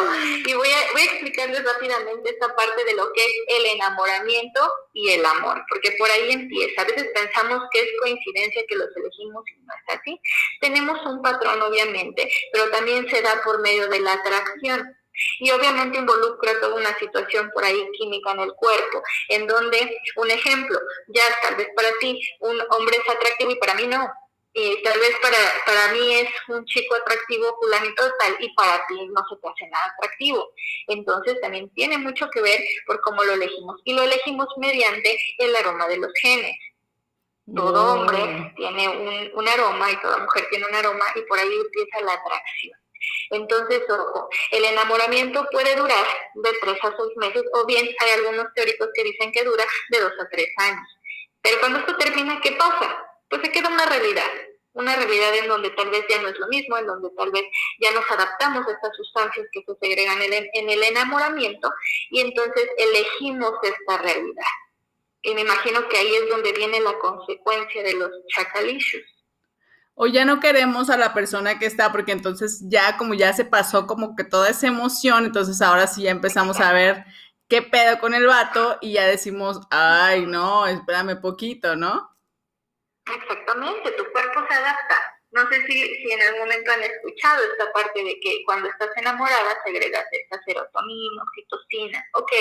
Y 0.46 0.52
voy 0.52 0.68
a, 0.68 0.92
voy 0.92 1.02
a 1.02 1.04
explicarles 1.04 1.64
rápidamente 1.64 2.30
esta 2.30 2.54
parte 2.54 2.84
de 2.84 2.94
lo 2.94 3.12
que 3.12 3.24
es 3.24 3.32
el 3.48 3.66
enamoramiento 3.66 4.72
y 4.92 5.10
el 5.10 5.24
amor, 5.24 5.62
porque 5.68 5.92
por 5.98 6.10
ahí 6.10 6.32
empieza. 6.32 6.82
A 6.82 6.84
veces 6.84 7.08
pensamos 7.14 7.62
que 7.72 7.80
es 7.80 7.88
coincidencia 8.00 8.62
que 8.68 8.76
los 8.76 8.88
elegimos 8.96 9.44
y 9.48 9.60
no 9.64 9.72
es 9.74 9.98
así. 9.98 10.20
Tenemos 10.60 10.98
un 11.06 11.22
patrón, 11.22 11.62
obviamente, 11.62 12.30
pero 12.52 12.70
también 12.70 13.08
se 13.08 13.22
da 13.22 13.40
por 13.42 13.60
medio 13.60 13.88
de 13.88 14.00
la 14.00 14.12
atracción. 14.12 14.96
Y 15.40 15.50
obviamente 15.50 15.98
involucra 15.98 16.60
toda 16.60 16.76
una 16.76 16.96
situación 16.98 17.50
por 17.52 17.64
ahí 17.64 17.86
química 17.98 18.32
en 18.32 18.40
el 18.40 18.52
cuerpo, 18.54 19.02
en 19.28 19.46
donde, 19.46 19.98
un 20.16 20.30
ejemplo, 20.30 20.78
ya 21.08 21.22
tal 21.42 21.56
vez 21.56 21.68
para 21.74 21.90
ti 22.00 22.18
un 22.40 22.58
hombre 22.70 22.96
es 22.96 23.08
atractivo 23.08 23.50
y 23.50 23.56
para 23.56 23.74
mí 23.74 23.86
no. 23.86 24.08
Y 24.52 24.82
tal 24.82 24.98
vez 24.98 25.12
para, 25.22 25.38
para 25.64 25.92
mí 25.92 26.14
es 26.14 26.28
un 26.48 26.64
chico 26.64 26.96
atractivo 26.96 27.56
fulanito 27.60 28.02
tal 28.18 28.36
y 28.40 28.52
para 28.54 28.84
ti 28.86 29.06
no 29.06 29.22
se 29.28 29.36
te 29.36 29.48
hace 29.48 29.70
nada 29.70 29.94
atractivo. 29.96 30.50
Entonces 30.88 31.40
también 31.40 31.70
tiene 31.74 31.98
mucho 31.98 32.28
que 32.30 32.42
ver 32.42 32.60
por 32.86 33.00
cómo 33.02 33.22
lo 33.22 33.34
elegimos. 33.34 33.80
Y 33.84 33.94
lo 33.94 34.02
elegimos 34.02 34.48
mediante 34.56 35.18
el 35.38 35.54
aroma 35.54 35.86
de 35.86 35.98
los 35.98 36.12
genes. 36.20 36.56
Todo 37.54 37.94
hombre 37.94 38.52
tiene 38.56 38.88
un, 38.88 39.30
un 39.34 39.48
aroma 39.48 39.90
y 39.90 40.00
toda 40.00 40.18
mujer 40.18 40.46
tiene 40.50 40.66
un 40.66 40.74
aroma 40.74 41.04
y 41.14 41.22
por 41.22 41.38
ahí 41.38 41.52
empieza 41.52 42.00
la 42.04 42.14
atracción. 42.14 42.78
Entonces, 43.30 43.82
ojo, 43.88 44.28
el 44.50 44.64
enamoramiento 44.64 45.46
puede 45.50 45.74
durar 45.74 46.04
de 46.34 46.50
tres 46.60 46.78
a 46.82 46.96
seis 46.96 47.16
meses 47.16 47.42
o 47.52 47.66
bien 47.66 47.88
hay 47.98 48.10
algunos 48.10 48.52
teóricos 48.54 48.88
que 48.94 49.04
dicen 49.04 49.32
que 49.32 49.44
dura 49.44 49.64
de 49.90 50.00
dos 50.00 50.12
a 50.20 50.28
tres 50.28 50.48
años. 50.58 50.86
Pero 51.40 51.58
cuando 51.60 51.78
esto 51.78 51.96
termina, 51.96 52.40
¿qué 52.40 52.52
pasa? 52.52 53.09
Pues 53.30 53.40
se 53.42 53.50
queda 53.50 53.68
una 53.68 53.86
realidad, 53.86 54.28
una 54.74 54.94
realidad 54.96 55.34
en 55.36 55.48
donde 55.48 55.70
tal 55.70 55.88
vez 55.88 56.04
ya 56.10 56.20
no 56.20 56.28
es 56.28 56.38
lo 56.38 56.48
mismo, 56.48 56.76
en 56.76 56.86
donde 56.86 57.08
tal 57.16 57.30
vez 57.30 57.44
ya 57.80 57.90
nos 57.92 58.04
adaptamos 58.10 58.66
a 58.66 58.72
estas 58.72 58.94
sustancias 58.94 59.46
que 59.50 59.62
se 59.62 59.74
segregan 59.80 60.20
en 60.20 60.32
el, 60.32 60.50
en 60.52 60.68
el 60.68 60.82
enamoramiento 60.82 61.72
y 62.10 62.20
entonces 62.20 62.68
elegimos 62.76 63.52
esta 63.62 63.96
realidad. 64.02 64.52
Y 65.22 65.34
me 65.34 65.42
imagino 65.42 65.88
que 65.88 65.96
ahí 65.96 66.14
es 66.14 66.28
donde 66.28 66.52
viene 66.52 66.80
la 66.80 66.98
consecuencia 66.98 67.82
de 67.82 67.94
los 67.94 68.10
chacalicious 68.34 69.20
o 70.02 70.06
ya 70.06 70.24
no 70.24 70.40
queremos 70.40 70.88
a 70.88 70.96
la 70.96 71.12
persona 71.12 71.58
que 71.58 71.66
está, 71.66 71.92
porque 71.92 72.12
entonces 72.12 72.62
ya 72.70 72.96
como 72.96 73.12
ya 73.12 73.34
se 73.34 73.44
pasó 73.44 73.86
como 73.86 74.16
que 74.16 74.24
toda 74.24 74.48
esa 74.48 74.66
emoción, 74.66 75.26
entonces 75.26 75.60
ahora 75.60 75.86
sí 75.86 76.04
ya 76.04 76.10
empezamos 76.10 76.58
a 76.58 76.72
ver 76.72 77.04
qué 77.48 77.60
pedo 77.60 77.98
con 77.98 78.14
el 78.14 78.26
vato 78.26 78.78
y 78.80 78.94
ya 78.94 79.04
decimos, 79.06 79.60
ay, 79.70 80.24
no, 80.24 80.66
espérame 80.66 81.20
poquito, 81.20 81.76
¿no? 81.76 82.09
Exactamente, 83.14 83.90
tu 83.92 84.12
cuerpo 84.12 84.46
se 84.48 84.54
adapta. 84.54 85.16
No 85.32 85.48
sé 85.48 85.64
si, 85.66 85.72
si 85.72 86.10
en 86.10 86.22
algún 86.22 86.40
momento 86.40 86.72
han 86.72 86.82
escuchado 86.82 87.44
esta 87.44 87.72
parte 87.72 88.02
de 88.02 88.18
que 88.20 88.42
cuando 88.44 88.68
estás 88.68 88.90
enamorada 88.96 89.62
segregas 89.64 90.04
esta 90.10 90.42
serotonina, 90.44 91.22
oxitocina, 91.22 92.04
ok, 92.14 92.32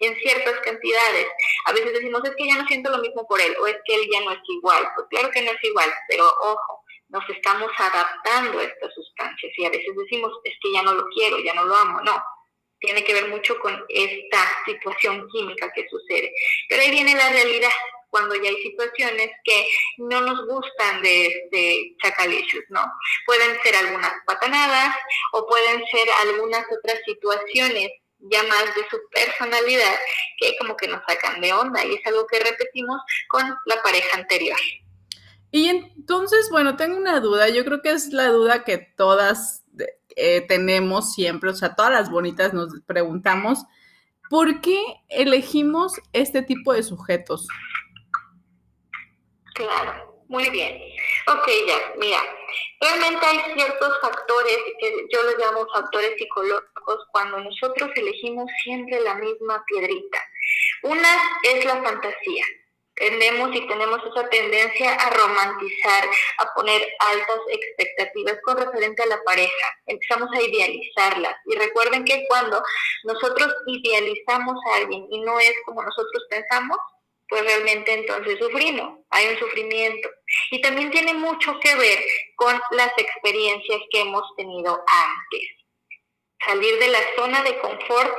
en 0.00 0.16
ciertas 0.16 0.58
cantidades. 0.60 1.28
A 1.66 1.72
veces 1.72 1.92
decimos, 1.92 2.20
es 2.24 2.34
que 2.36 2.48
ya 2.48 2.56
no 2.56 2.66
siento 2.66 2.90
lo 2.90 2.98
mismo 2.98 3.26
por 3.28 3.40
él, 3.40 3.54
o 3.60 3.66
es 3.68 3.76
que 3.84 3.94
él 3.94 4.08
ya 4.12 4.20
no 4.22 4.32
es 4.32 4.40
igual. 4.48 4.88
Pues 4.96 5.06
claro 5.10 5.30
que 5.30 5.42
no 5.42 5.52
es 5.52 5.62
igual, 5.62 5.92
pero 6.08 6.26
ojo, 6.26 6.82
nos 7.10 7.28
estamos 7.28 7.70
adaptando 7.76 8.58
a 8.58 8.64
estas 8.64 8.92
sustancias 8.94 9.52
y 9.56 9.66
a 9.66 9.70
veces 9.70 9.94
decimos, 9.96 10.32
es 10.44 10.54
que 10.60 10.72
ya 10.72 10.82
no 10.82 10.94
lo 10.94 11.04
quiero, 11.14 11.38
ya 11.38 11.54
no 11.54 11.64
lo 11.64 11.76
amo, 11.76 12.00
no. 12.02 12.24
Tiene 12.80 13.04
que 13.04 13.14
ver 13.14 13.28
mucho 13.28 13.56
con 13.60 13.84
esta 13.88 14.64
situación 14.64 15.28
química 15.28 15.70
que 15.72 15.86
sucede. 15.88 16.32
Pero 16.68 16.82
ahí 16.82 16.90
viene 16.90 17.14
la 17.14 17.28
realidad, 17.28 17.70
cuando 18.12 18.34
ya 18.36 18.50
hay 18.50 18.62
situaciones 18.62 19.30
que 19.42 19.66
no 19.96 20.20
nos 20.20 20.46
gustan 20.46 21.02
de, 21.02 21.96
chacalicious, 22.00 22.64
¿no? 22.68 22.80
Pueden 23.26 23.58
ser 23.62 23.74
algunas 23.74 24.12
patanadas 24.26 24.94
o 25.32 25.46
pueden 25.46 25.82
ser 25.86 26.08
algunas 26.20 26.64
otras 26.70 26.98
situaciones 27.06 27.88
ya 28.18 28.42
más 28.44 28.66
de 28.76 28.82
su 28.88 28.98
personalidad 29.10 29.96
que 30.38 30.56
como 30.58 30.76
que 30.76 30.86
nos 30.86 31.02
sacan 31.08 31.40
de 31.40 31.52
onda 31.52 31.84
y 31.84 31.94
es 31.94 32.06
algo 32.06 32.24
que 32.26 32.38
repetimos 32.38 33.00
con 33.28 33.42
la 33.66 33.82
pareja 33.82 34.16
anterior. 34.16 34.58
Y 35.50 35.68
entonces, 35.68 36.48
bueno, 36.50 36.76
tengo 36.76 36.96
una 36.96 37.18
duda, 37.18 37.48
yo 37.48 37.64
creo 37.64 37.82
que 37.82 37.90
es 37.90 38.12
la 38.12 38.28
duda 38.28 38.64
que 38.64 38.78
todas 38.78 39.64
eh, 40.16 40.42
tenemos 40.42 41.14
siempre, 41.14 41.50
o 41.50 41.54
sea, 41.54 41.74
todas 41.74 41.92
las 41.92 42.10
bonitas 42.10 42.52
nos 42.52 42.68
preguntamos, 42.86 43.64
¿por 44.28 44.60
qué 44.60 44.80
elegimos 45.08 45.94
este 46.12 46.42
tipo 46.42 46.72
de 46.72 46.82
sujetos? 46.82 47.48
Claro, 49.54 50.24
muy 50.28 50.48
bien. 50.50 50.80
Ok, 51.26 51.48
ya, 51.66 51.94
mira, 51.98 52.18
realmente 52.80 53.26
hay 53.26 53.38
ciertos 53.54 54.00
factores 54.00 54.56
que 54.80 55.06
yo 55.12 55.22
les 55.24 55.38
llamo 55.38 55.66
factores 55.72 56.14
psicológicos 56.18 57.06
cuando 57.12 57.40
nosotros 57.40 57.90
elegimos 57.94 58.50
siempre 58.62 59.00
la 59.00 59.14
misma 59.14 59.62
piedrita. 59.66 60.18
Una 60.82 61.08
es 61.44 61.64
la 61.64 61.82
fantasía 61.82 62.44
tendemos 62.94 63.54
y 63.54 63.66
tenemos 63.66 64.00
esa 64.04 64.28
tendencia 64.28 64.94
a 64.94 65.10
romantizar, 65.10 66.04
a 66.38 66.54
poner 66.54 66.80
altas 67.10 67.40
expectativas 67.50 68.38
con 68.44 68.56
referente 68.56 69.02
a 69.02 69.06
la 69.06 69.22
pareja. 69.24 69.66
Empezamos 69.86 70.28
a 70.32 70.40
idealizarla. 70.40 71.36
Y 71.46 71.56
recuerden 71.56 72.04
que 72.04 72.24
cuando 72.28 72.62
nosotros 73.04 73.54
idealizamos 73.66 74.56
a 74.66 74.76
alguien 74.76 75.06
y 75.10 75.20
no 75.20 75.38
es 75.40 75.54
como 75.64 75.82
nosotros 75.82 76.24
pensamos, 76.28 76.78
pues 77.32 77.44
realmente 77.46 77.94
entonces 77.94 78.38
sufrimos, 78.38 78.98
hay 79.08 79.28
un 79.28 79.38
sufrimiento. 79.38 80.10
Y 80.50 80.60
también 80.60 80.90
tiene 80.90 81.14
mucho 81.14 81.58
que 81.60 81.74
ver 81.76 81.98
con 82.36 82.60
las 82.72 82.92
experiencias 82.98 83.80
que 83.90 84.00
hemos 84.02 84.22
tenido 84.36 84.84
antes. 84.86 85.48
Salir 86.44 86.78
de 86.78 86.88
la 86.88 86.98
zona 87.16 87.42
de 87.42 87.58
confort 87.58 88.14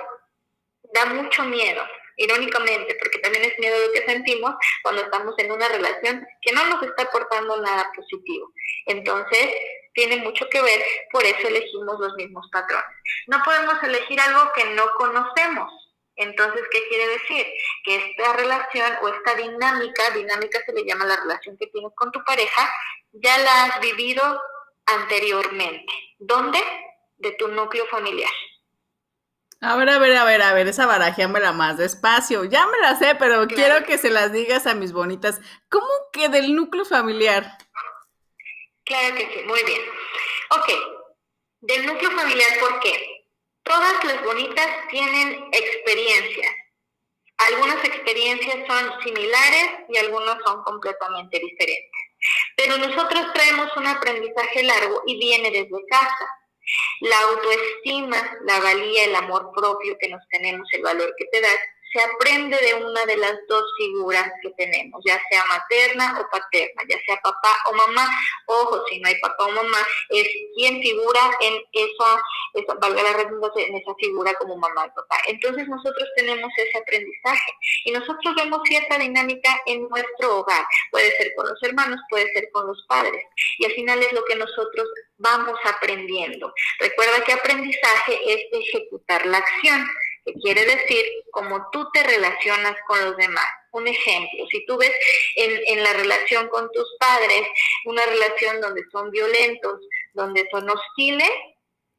da 0.96 1.06
mucho 1.14 1.44
miedo, 1.44 1.84
irónicamente, 2.18 2.96
porque 2.96 3.20
también 3.20 3.46
es 3.46 3.60
miedo 3.60 3.78
lo 3.86 3.94
que 3.94 4.04
sentimos 4.04 4.56
cuando 4.82 5.04
estamos 5.04 5.36
en 5.38 5.52
una 5.52 5.70
relación 5.70 6.26
que 6.42 6.52
no 6.52 6.66
nos 6.66 6.82
está 6.82 7.04
aportando 7.04 7.62
nada 7.62 7.92
positivo. 7.96 8.52
Entonces, 8.88 9.48
tiene 9.94 10.18
mucho 10.24 10.50
que 10.50 10.60
ver, 10.60 10.84
por 11.12 11.24
eso 11.24 11.50
elegimos 11.50 12.00
los 12.00 12.16
mismos 12.16 12.50
patrones. 12.52 12.98
No 13.28 13.38
podemos 13.46 13.76
elegir 13.84 14.20
algo 14.20 14.52
que 14.56 14.66
no 14.74 14.86
conocemos. 14.98 15.83
Entonces, 16.16 16.62
¿qué 16.72 16.88
quiere 16.90 17.08
decir? 17.08 17.46
Que 17.84 17.96
esta 17.96 18.34
relación 18.34 18.92
o 19.02 19.08
esta 19.08 19.36
dinámica, 19.36 20.12
dinámica 20.12 20.60
se 20.66 20.74
le 20.74 20.86
llama 20.86 21.06
la 21.06 21.18
relación 21.18 21.58
que 21.58 21.68
tienes 21.68 21.92
con 21.96 22.12
tu 22.12 22.24
pareja, 22.24 22.72
ya 23.14 23.38
la 23.40 23.66
has 23.66 23.80
vivido 23.80 24.42
anteriormente. 24.86 25.92
¿Dónde? 26.20 26.60
De 27.18 27.32
tu 27.32 27.48
núcleo 27.48 27.86
familiar. 27.88 28.32
A 29.62 29.78
ver, 29.78 29.90
a 29.90 29.98
ver, 29.98 30.16
a 30.18 30.26
ver, 30.26 30.42
a 30.42 30.54
ver, 30.54 30.68
esa 30.68 30.86
la 30.86 31.54
más 31.54 31.78
despacio. 31.78 32.44
Ya 32.44 32.68
me 32.68 32.80
la 32.80 32.96
sé, 32.96 33.16
pero 33.16 33.48
quiero 33.48 33.86
que 33.86 33.98
se 33.98 34.10
las 34.10 34.34
digas 34.34 34.68
a 34.68 34.76
mis 34.76 34.92
bonitas. 34.92 35.40
¿Cómo 35.70 35.88
que 36.12 36.28
del 36.28 36.54
núcleo 36.54 36.84
familiar? 36.84 37.58
Claro 38.84 39.16
que 39.16 39.26
sí, 39.34 39.48
muy 39.48 39.64
bien. 39.64 39.82
Ok, 40.50 40.70
del 41.62 41.86
núcleo 41.86 42.12
familiar, 42.12 42.60
¿por 42.60 42.82
qué? 42.82 43.13
Todas 43.64 44.04
las 44.04 44.24
bonitas 44.24 44.68
tienen 44.90 45.50
experiencias. 45.52 46.54
Algunas 47.38 47.84
experiencias 47.84 48.58
son 48.68 49.02
similares 49.04 49.70
y 49.90 49.98
algunas 49.98 50.38
son 50.46 50.64
completamente 50.64 51.40
diferentes. 51.40 52.02
Pero 52.56 52.78
nosotros 52.78 53.34
traemos 53.34 53.76
un 53.76 53.88
aprendizaje 53.88 54.64
largo 54.64 55.02
y 55.06 55.18
viene 55.18 55.50
desde 55.52 55.86
casa. 55.90 56.28
La 57.02 57.20
autoestima, 57.20 58.38
la 58.46 58.60
valía, 58.60 59.06
el 59.06 59.16
amor 59.16 59.52
propio 59.54 59.98
que 60.00 60.10
nos 60.10 60.22
tenemos, 60.30 60.68
el 60.72 60.84
valor 60.84 61.14
que 61.18 61.26
te 61.26 61.42
das, 61.42 61.60
se 61.94 62.02
aprende 62.02 62.58
de 62.58 62.74
una 62.84 63.06
de 63.06 63.18
las 63.18 63.36
dos 63.48 63.64
figuras 63.78 64.30
que 64.42 64.50
tenemos, 64.52 65.02
ya 65.06 65.22
sea 65.30 65.44
materna 65.46 66.20
o 66.20 66.30
paterna, 66.30 66.84
ya 66.90 66.98
sea 67.06 67.18
papá 67.18 67.56
o 67.70 67.74
mamá. 67.74 68.10
Ojo, 68.48 68.84
si 68.90 69.00
no 69.00 69.08
hay 69.08 69.20
papá 69.20 69.46
o 69.46 69.52
mamá, 69.52 69.78
es 70.10 70.28
quien 70.56 70.82
figura 70.82 71.22
en 71.42 71.54
esa, 71.72 72.22
esa 72.56 72.74
valga 72.82 73.04
la 73.04 73.14
redundancia, 73.14 73.68
en 73.68 73.76
esa 73.76 73.94
figura 73.96 74.34
como 74.36 74.58
mamá 74.58 74.86
o 74.86 74.94
papá. 74.96 75.22
Entonces 75.28 75.68
nosotros 75.68 76.10
tenemos 76.16 76.52
ese 76.58 76.78
aprendizaje 76.78 77.52
y 77.86 77.92
nosotros 77.92 78.36
vemos 78.36 78.62
cierta 78.66 78.98
dinámica 78.98 79.62
en 79.68 79.88
nuestro 79.88 80.40
hogar. 80.40 80.66
Puede 80.92 81.16
ser 81.18 81.34
con 81.36 81.48
los 81.48 81.62
hermanos, 81.62 82.00
puede 82.10 82.32
ser 82.34 82.50
con 82.52 82.68
los 82.68 82.84
padres. 82.88 83.24
Y 83.60 83.66
al 83.66 83.72
final 83.74 84.02
es 84.02 84.14
lo 84.14 84.24
que 84.26 84.36
nosotros 84.36 84.88
vamos 85.18 85.60
aprendiendo. 85.64 86.54
Recuerda 86.80 87.24
que 87.24 87.34
aprendizaje 87.34 88.20
es 88.26 88.46
ejecutar 88.52 89.26
la 89.26 89.38
acción 89.38 89.86
que 90.26 90.34
quiere 90.34 90.66
decir 90.66 91.06
cómo 91.32 91.70
tú 91.72 91.88
te 91.94 92.04
relacionas 92.04 92.76
con 92.88 93.04
los 93.04 93.18
demás. 93.18 93.46
Un 93.72 93.88
ejemplo, 93.88 94.46
si 94.52 94.66
tú 94.66 94.78
ves 94.78 94.92
en, 95.36 95.84
la 95.84 95.94
relación 95.94 96.48
con 96.50 96.70
tus 96.72 96.88
padres 97.00 97.48
una 97.86 98.06
relación 98.06 98.62
donde 98.62 98.84
son 98.92 99.10
violentos, 99.12 99.80
donde 100.14 100.48
son 100.52 100.70
hostiles, 100.70 101.32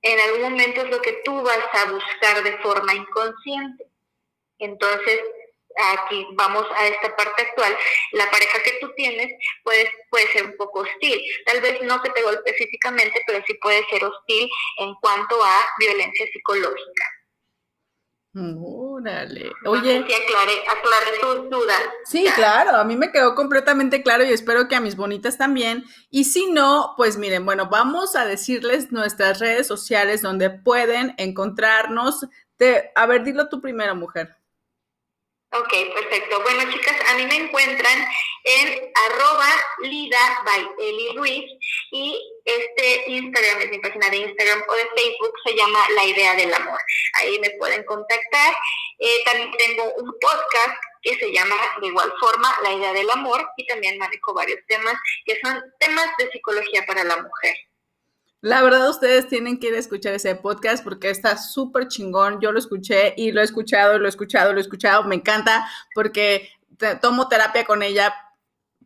en 0.03 0.21
algún 0.21 0.43
momento 0.43 0.83
es 0.83 0.91
lo 0.91 1.01
que 1.01 1.21
tú 1.25 1.43
vas 1.43 1.65
a 1.73 1.91
buscar 1.91 2.43
de 2.43 2.57
forma 2.59 2.95
inconsciente. 2.95 3.87
Entonces, 4.59 5.21
aquí 5.77 6.27
vamos 6.33 6.67
a 6.77 6.87
esta 6.87 7.17
parte 7.17 7.43
actual, 7.43 7.77
la 8.13 8.31
pareja 8.31 8.63
que 8.63 8.79
tú 8.81 8.93
tienes 8.95 9.33
puede, 9.63 9.91
puede 10.11 10.29
ser 10.29 10.45
un 10.45 10.57
poco 10.57 10.81
hostil. 10.81 11.21
Tal 11.47 11.61
vez 11.61 11.83
no 11.83 12.01
que 12.03 12.11
te 12.11 12.23
golpee 12.23 12.55
físicamente, 12.55 13.23
pero 13.27 13.43
sí 13.47 13.55
puede 13.55 13.85
ser 13.89 14.05
hostil 14.05 14.49
en 14.79 14.95
cuanto 15.01 15.43
a 15.43 15.67
violencia 15.79 16.27
psicológica. 16.33 17.14
Órale. 18.37 19.53
Oye. 19.65 20.05
sí 20.07 20.15
aclaré, 20.15 21.19
tus 21.21 21.51
dudas. 21.51 21.81
Sí, 22.05 22.27
claro, 22.35 22.77
a 22.77 22.85
mí 22.85 22.97
me 22.97 23.13
quedó 23.13 23.35
completamente 23.35 24.03
claro 24.03 24.25
y 24.25 24.33
espero 24.33 24.67
que 24.67 24.75
a 24.75 24.81
mis 24.81 24.97
bonitas 24.97 25.39
también. 25.39 25.85
Y 26.11 26.25
si 26.25 26.51
no, 26.51 26.95
pues 26.97 27.17
miren, 27.17 27.45
bueno, 27.45 27.69
vamos 27.71 28.17
a 28.17 28.27
decirles 28.27 28.91
nuestras 28.91 29.39
redes 29.39 29.69
sociales 29.69 30.21
donde 30.21 30.51
pueden 30.51 31.15
encontrarnos. 31.19 32.27
a 32.95 33.07
ver, 33.07 33.23
dilo 33.23 33.49
tú 33.49 33.61
primero, 33.61 33.95
mujer. 33.95 34.37
Ok, 35.57 35.73
perfecto. 35.95 36.41
Bueno, 36.43 36.69
chicas, 36.73 36.97
a 37.09 37.15
mí 37.15 37.27
me 37.27 37.37
encuentran 37.37 38.09
en 38.43 38.93
arroba 39.07 39.49
lida 39.83 40.43
by 40.45 40.69
Eli 40.81 41.17
Ruiz 41.17 41.45
y 41.93 42.19
este 42.45 43.05
Instagram 43.07 43.61
es 43.61 43.71
mi 43.71 43.79
página 43.79 44.11
de 44.11 44.17
Instagram 44.17 44.65
o 44.67 44.75
de 44.75 44.89
Facebook, 44.97 45.33
se 45.47 45.55
llama 45.55 45.79
La 45.91 46.05
Idea 46.07 46.35
del 46.35 46.53
Amor. 46.53 46.81
Ahí 47.21 47.39
me 47.39 47.51
pueden 47.51 47.85
contactar. 47.85 48.53
Eh, 48.99 49.23
también 49.25 49.53
tengo 49.57 49.93
un 49.95 50.13
podcast 50.21 50.77
que 51.03 51.15
se 51.15 51.33
llama 51.33 51.55
de 51.81 51.87
igual 51.87 52.13
forma 52.19 52.53
La 52.65 52.73
Idea 52.73 52.93
del 52.93 53.11
Amor 53.11 53.49
y 53.57 53.65
también 53.67 53.97
manejo 53.97 54.35
varios 54.35 54.59
temas 54.67 54.95
que 55.25 55.39
son 55.41 55.63
temas 55.79 56.09
de 56.19 56.33
psicología 56.33 56.85
para 56.85 57.05
la 57.05 57.17
mujer. 57.17 57.57
La 58.45 58.61
verdad, 58.61 58.91
ustedes 58.91 59.27
tienen 59.27 59.59
que 59.59 59.69
ir 59.69 59.75
a 59.75 59.79
escuchar 59.79 60.13
ese 60.13 60.35
podcast 60.35 60.85
porque 60.85 61.09
está 61.09 61.39
súper 61.39 61.89
chingón. 61.89 62.43
Yo 62.43 62.53
lo 62.53 62.59
escuché 62.59 63.15
y 63.17 63.33
lo 63.33 63.41
he 63.41 63.45
escuchado, 63.45 63.99
lo 63.99 64.05
he 64.05 64.11
escuchado, 64.11 64.53
lo 64.53 64.59
he 64.59 64.61
escuchado. 64.61 65.03
Me 65.05 65.15
encanta 65.15 65.67
porque 65.95 66.51
tomo 67.01 67.27
terapia 67.27 67.65
con 67.65 67.83
ella, 67.83 68.15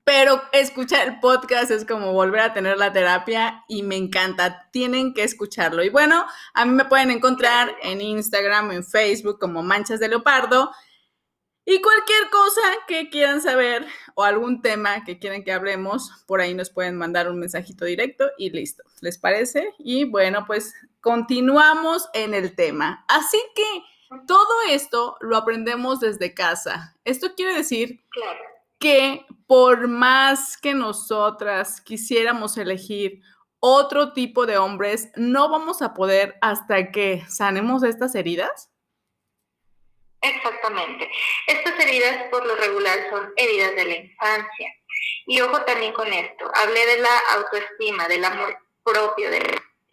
pero 0.04 0.40
escuchar 0.52 1.08
el 1.08 1.18
podcast 1.18 1.72
es 1.72 1.84
como 1.84 2.12
volver 2.12 2.42
a 2.42 2.52
tener 2.54 2.78
la 2.78 2.92
terapia 2.92 3.64
y 3.66 3.82
me 3.82 3.96
encanta. 3.96 4.68
Tienen 4.70 5.12
que 5.12 5.24
escucharlo. 5.24 5.82
Y 5.82 5.88
bueno, 5.88 6.24
a 6.54 6.64
mí 6.64 6.70
me 6.70 6.84
pueden 6.84 7.10
encontrar 7.10 7.74
en 7.82 8.00
Instagram, 8.00 8.70
en 8.70 8.84
Facebook 8.84 9.40
como 9.40 9.64
Manchas 9.64 9.98
de 9.98 10.06
Leopardo 10.06 10.70
y 11.70 11.82
cualquier 11.82 12.30
cosa 12.30 12.62
que 12.86 13.10
quieran 13.10 13.42
saber 13.42 13.86
o 14.14 14.24
algún 14.24 14.62
tema 14.62 15.04
que 15.04 15.18
quieran 15.18 15.44
que 15.44 15.52
hablemos, 15.52 16.10
por 16.26 16.40
ahí 16.40 16.54
nos 16.54 16.70
pueden 16.70 16.96
mandar 16.96 17.30
un 17.30 17.38
mensajito 17.38 17.84
directo 17.84 18.24
y 18.38 18.48
listo. 18.48 18.84
¿Les 19.02 19.18
parece? 19.18 19.74
Y 19.78 20.04
bueno, 20.04 20.44
pues 20.46 20.72
continuamos 21.02 22.08
en 22.14 22.32
el 22.32 22.54
tema. 22.54 23.04
Así 23.06 23.36
que 23.54 24.16
todo 24.26 24.62
esto 24.70 25.18
lo 25.20 25.36
aprendemos 25.36 26.00
desde 26.00 26.32
casa. 26.32 26.96
Esto 27.04 27.34
quiere 27.36 27.52
decir 27.52 28.02
que 28.78 29.26
por 29.46 29.88
más 29.88 30.56
que 30.56 30.72
nosotras 30.72 31.82
quisiéramos 31.82 32.56
elegir 32.56 33.20
otro 33.60 34.14
tipo 34.14 34.46
de 34.46 34.56
hombres, 34.56 35.10
no 35.16 35.50
vamos 35.50 35.82
a 35.82 35.92
poder 35.92 36.38
hasta 36.40 36.90
que 36.92 37.26
sanemos 37.28 37.82
estas 37.82 38.14
heridas. 38.14 38.67
Exactamente. 40.20 41.10
Estas 41.46 41.78
heridas 41.78 42.24
por 42.30 42.44
lo 42.44 42.56
regular 42.56 42.98
son 43.10 43.32
heridas 43.36 43.74
de 43.76 43.84
la 43.84 43.94
infancia. 43.96 44.74
Y 45.26 45.40
ojo 45.40 45.62
también 45.64 45.92
con 45.92 46.12
esto, 46.12 46.50
hablé 46.54 46.84
de 46.86 46.98
la 46.98 47.18
autoestima, 47.34 48.08
del 48.08 48.24
amor 48.24 48.58
propio, 48.82 49.30
del 49.30 49.44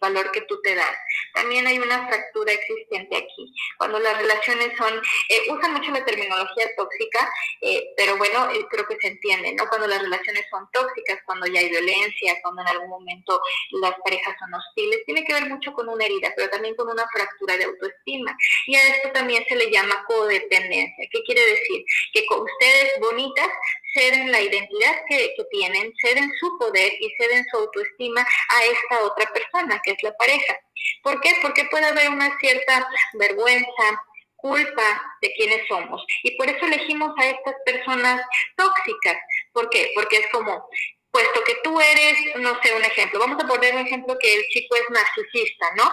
valor 0.06 0.30
que 0.32 0.42
tú 0.42 0.60
te 0.62 0.74
das 0.74 0.96
también 1.36 1.66
hay 1.66 1.78
una 1.78 2.06
fractura 2.08 2.52
existente 2.52 3.16
aquí. 3.16 3.52
Cuando 3.78 3.98
las 3.98 4.16
relaciones 4.16 4.76
son, 4.76 4.92
eh, 5.28 5.50
usan 5.50 5.74
mucho 5.74 5.90
la 5.90 6.04
terminología 6.04 6.66
tóxica, 6.76 7.30
eh, 7.60 7.92
pero 7.96 8.16
bueno, 8.16 8.50
eh, 8.52 8.66
creo 8.70 8.86
que 8.86 8.96
se 9.00 9.08
entiende, 9.08 9.52
¿no? 9.52 9.68
Cuando 9.68 9.86
las 9.86 10.00
relaciones 10.00 10.46
son 10.50 10.66
tóxicas, 10.72 11.18
cuando 11.26 11.46
ya 11.46 11.60
hay 11.60 11.68
violencia, 11.68 12.38
cuando 12.42 12.62
en 12.62 12.68
algún 12.68 12.88
momento 12.88 13.40
las 13.82 13.94
parejas 14.02 14.34
son 14.38 14.54
hostiles, 14.54 15.04
tiene 15.04 15.24
que 15.24 15.34
ver 15.34 15.46
mucho 15.46 15.72
con 15.72 15.88
una 15.88 16.04
herida, 16.04 16.32
pero 16.36 16.48
también 16.48 16.74
con 16.74 16.88
una 16.88 17.06
fractura 17.08 17.56
de 17.56 17.64
autoestima. 17.64 18.36
Y 18.66 18.76
a 18.76 18.88
esto 18.88 19.12
también 19.12 19.44
se 19.46 19.56
le 19.56 19.70
llama 19.70 20.04
codependencia. 20.06 21.06
¿Qué 21.10 21.22
quiere 21.22 21.44
decir? 21.46 21.84
Que 22.12 22.24
con 22.26 22.40
ustedes 22.40 22.92
bonitas 23.00 23.50
ceden 23.96 24.30
la 24.30 24.40
identidad 24.40 24.94
que, 25.08 25.34
que, 25.36 25.44
tienen, 25.50 25.92
ceden 26.02 26.30
su 26.38 26.58
poder 26.58 26.92
y 27.00 27.10
ceden 27.18 27.44
su 27.50 27.56
autoestima 27.56 28.20
a 28.20 28.64
esta 28.64 29.04
otra 29.04 29.26
persona, 29.32 29.80
que 29.82 29.95
la 30.02 30.12
pareja. 30.16 30.58
¿Por 31.02 31.20
qué? 31.20 31.32
Porque 31.42 31.64
puede 31.70 31.86
haber 31.86 32.08
una 32.10 32.36
cierta 32.38 32.88
vergüenza, 33.14 34.02
culpa 34.36 35.02
de 35.22 35.32
quiénes 35.32 35.66
somos. 35.68 36.04
Y 36.22 36.36
por 36.36 36.48
eso 36.48 36.64
elegimos 36.66 37.12
a 37.18 37.26
estas 37.26 37.54
personas 37.64 38.22
tóxicas. 38.56 39.16
¿Por 39.52 39.68
qué? 39.70 39.92
Porque 39.94 40.18
es 40.18 40.26
como, 40.30 40.68
puesto 41.10 41.42
que 41.44 41.56
tú 41.64 41.80
eres, 41.80 42.36
no 42.36 42.60
sé, 42.62 42.74
un 42.74 42.84
ejemplo. 42.84 43.20
Vamos 43.20 43.42
a 43.42 43.48
poner 43.48 43.74
un 43.74 43.86
ejemplo 43.86 44.16
que 44.20 44.34
el 44.34 44.42
chico 44.48 44.76
es 44.76 44.84
narcisista, 44.90 45.66
¿no? 45.76 45.90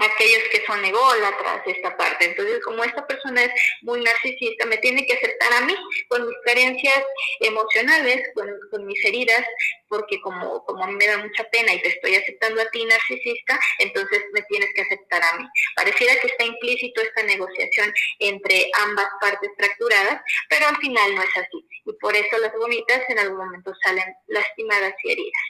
Aquellos 0.00 0.42
que 0.50 0.64
son 0.66 0.84
ególatras 0.84 1.64
de 1.64 1.72
esta 1.72 1.96
parte. 1.96 2.24
Entonces, 2.24 2.60
como 2.64 2.82
esta 2.82 3.06
persona 3.06 3.44
es 3.44 3.52
muy 3.82 4.00
narcisista, 4.02 4.66
me 4.66 4.78
tiene 4.78 5.06
que 5.06 5.14
aceptar 5.14 5.52
a 5.52 5.60
mí 5.60 5.74
con 6.08 6.26
mis 6.26 6.36
carencias 6.44 7.04
emocionales, 7.40 8.28
con, 8.34 8.86
mis 8.86 9.04
heridas, 9.04 9.44
porque 9.88 10.20
como, 10.20 10.64
como 10.64 10.84
a 10.84 10.86
mí 10.88 10.94
me 10.96 11.06
da 11.06 11.18
mucha 11.18 11.44
pena 11.44 11.72
y 11.72 11.80
te 11.80 11.88
estoy 11.88 12.16
aceptando 12.16 12.60
a 12.60 12.70
ti 12.70 12.84
narcisista, 12.84 13.58
entonces 13.78 14.24
me 14.32 14.42
tienes 14.42 14.68
que 14.74 14.82
aceptar 14.82 15.22
a 15.22 15.38
mí. 15.38 15.44
Pareciera 15.76 16.16
que 16.16 16.26
está 16.26 16.44
implícito 16.44 17.00
esta 17.00 17.22
negociación 17.22 17.92
entre 18.18 18.70
ambas 18.82 19.06
partes 19.20 19.50
fracturadas, 19.56 20.20
pero 20.48 20.66
al 20.66 20.76
final 20.78 21.14
no 21.14 21.22
es 21.22 21.36
así. 21.36 21.66
Y 21.86 21.92
por 21.94 22.16
eso 22.16 22.38
las 22.38 22.52
bonitas 22.52 23.02
en 23.08 23.18
algún 23.20 23.38
momento 23.38 23.72
salen 23.82 24.04
lastimadas 24.26 24.94
y 25.04 25.12
heridas. 25.12 25.42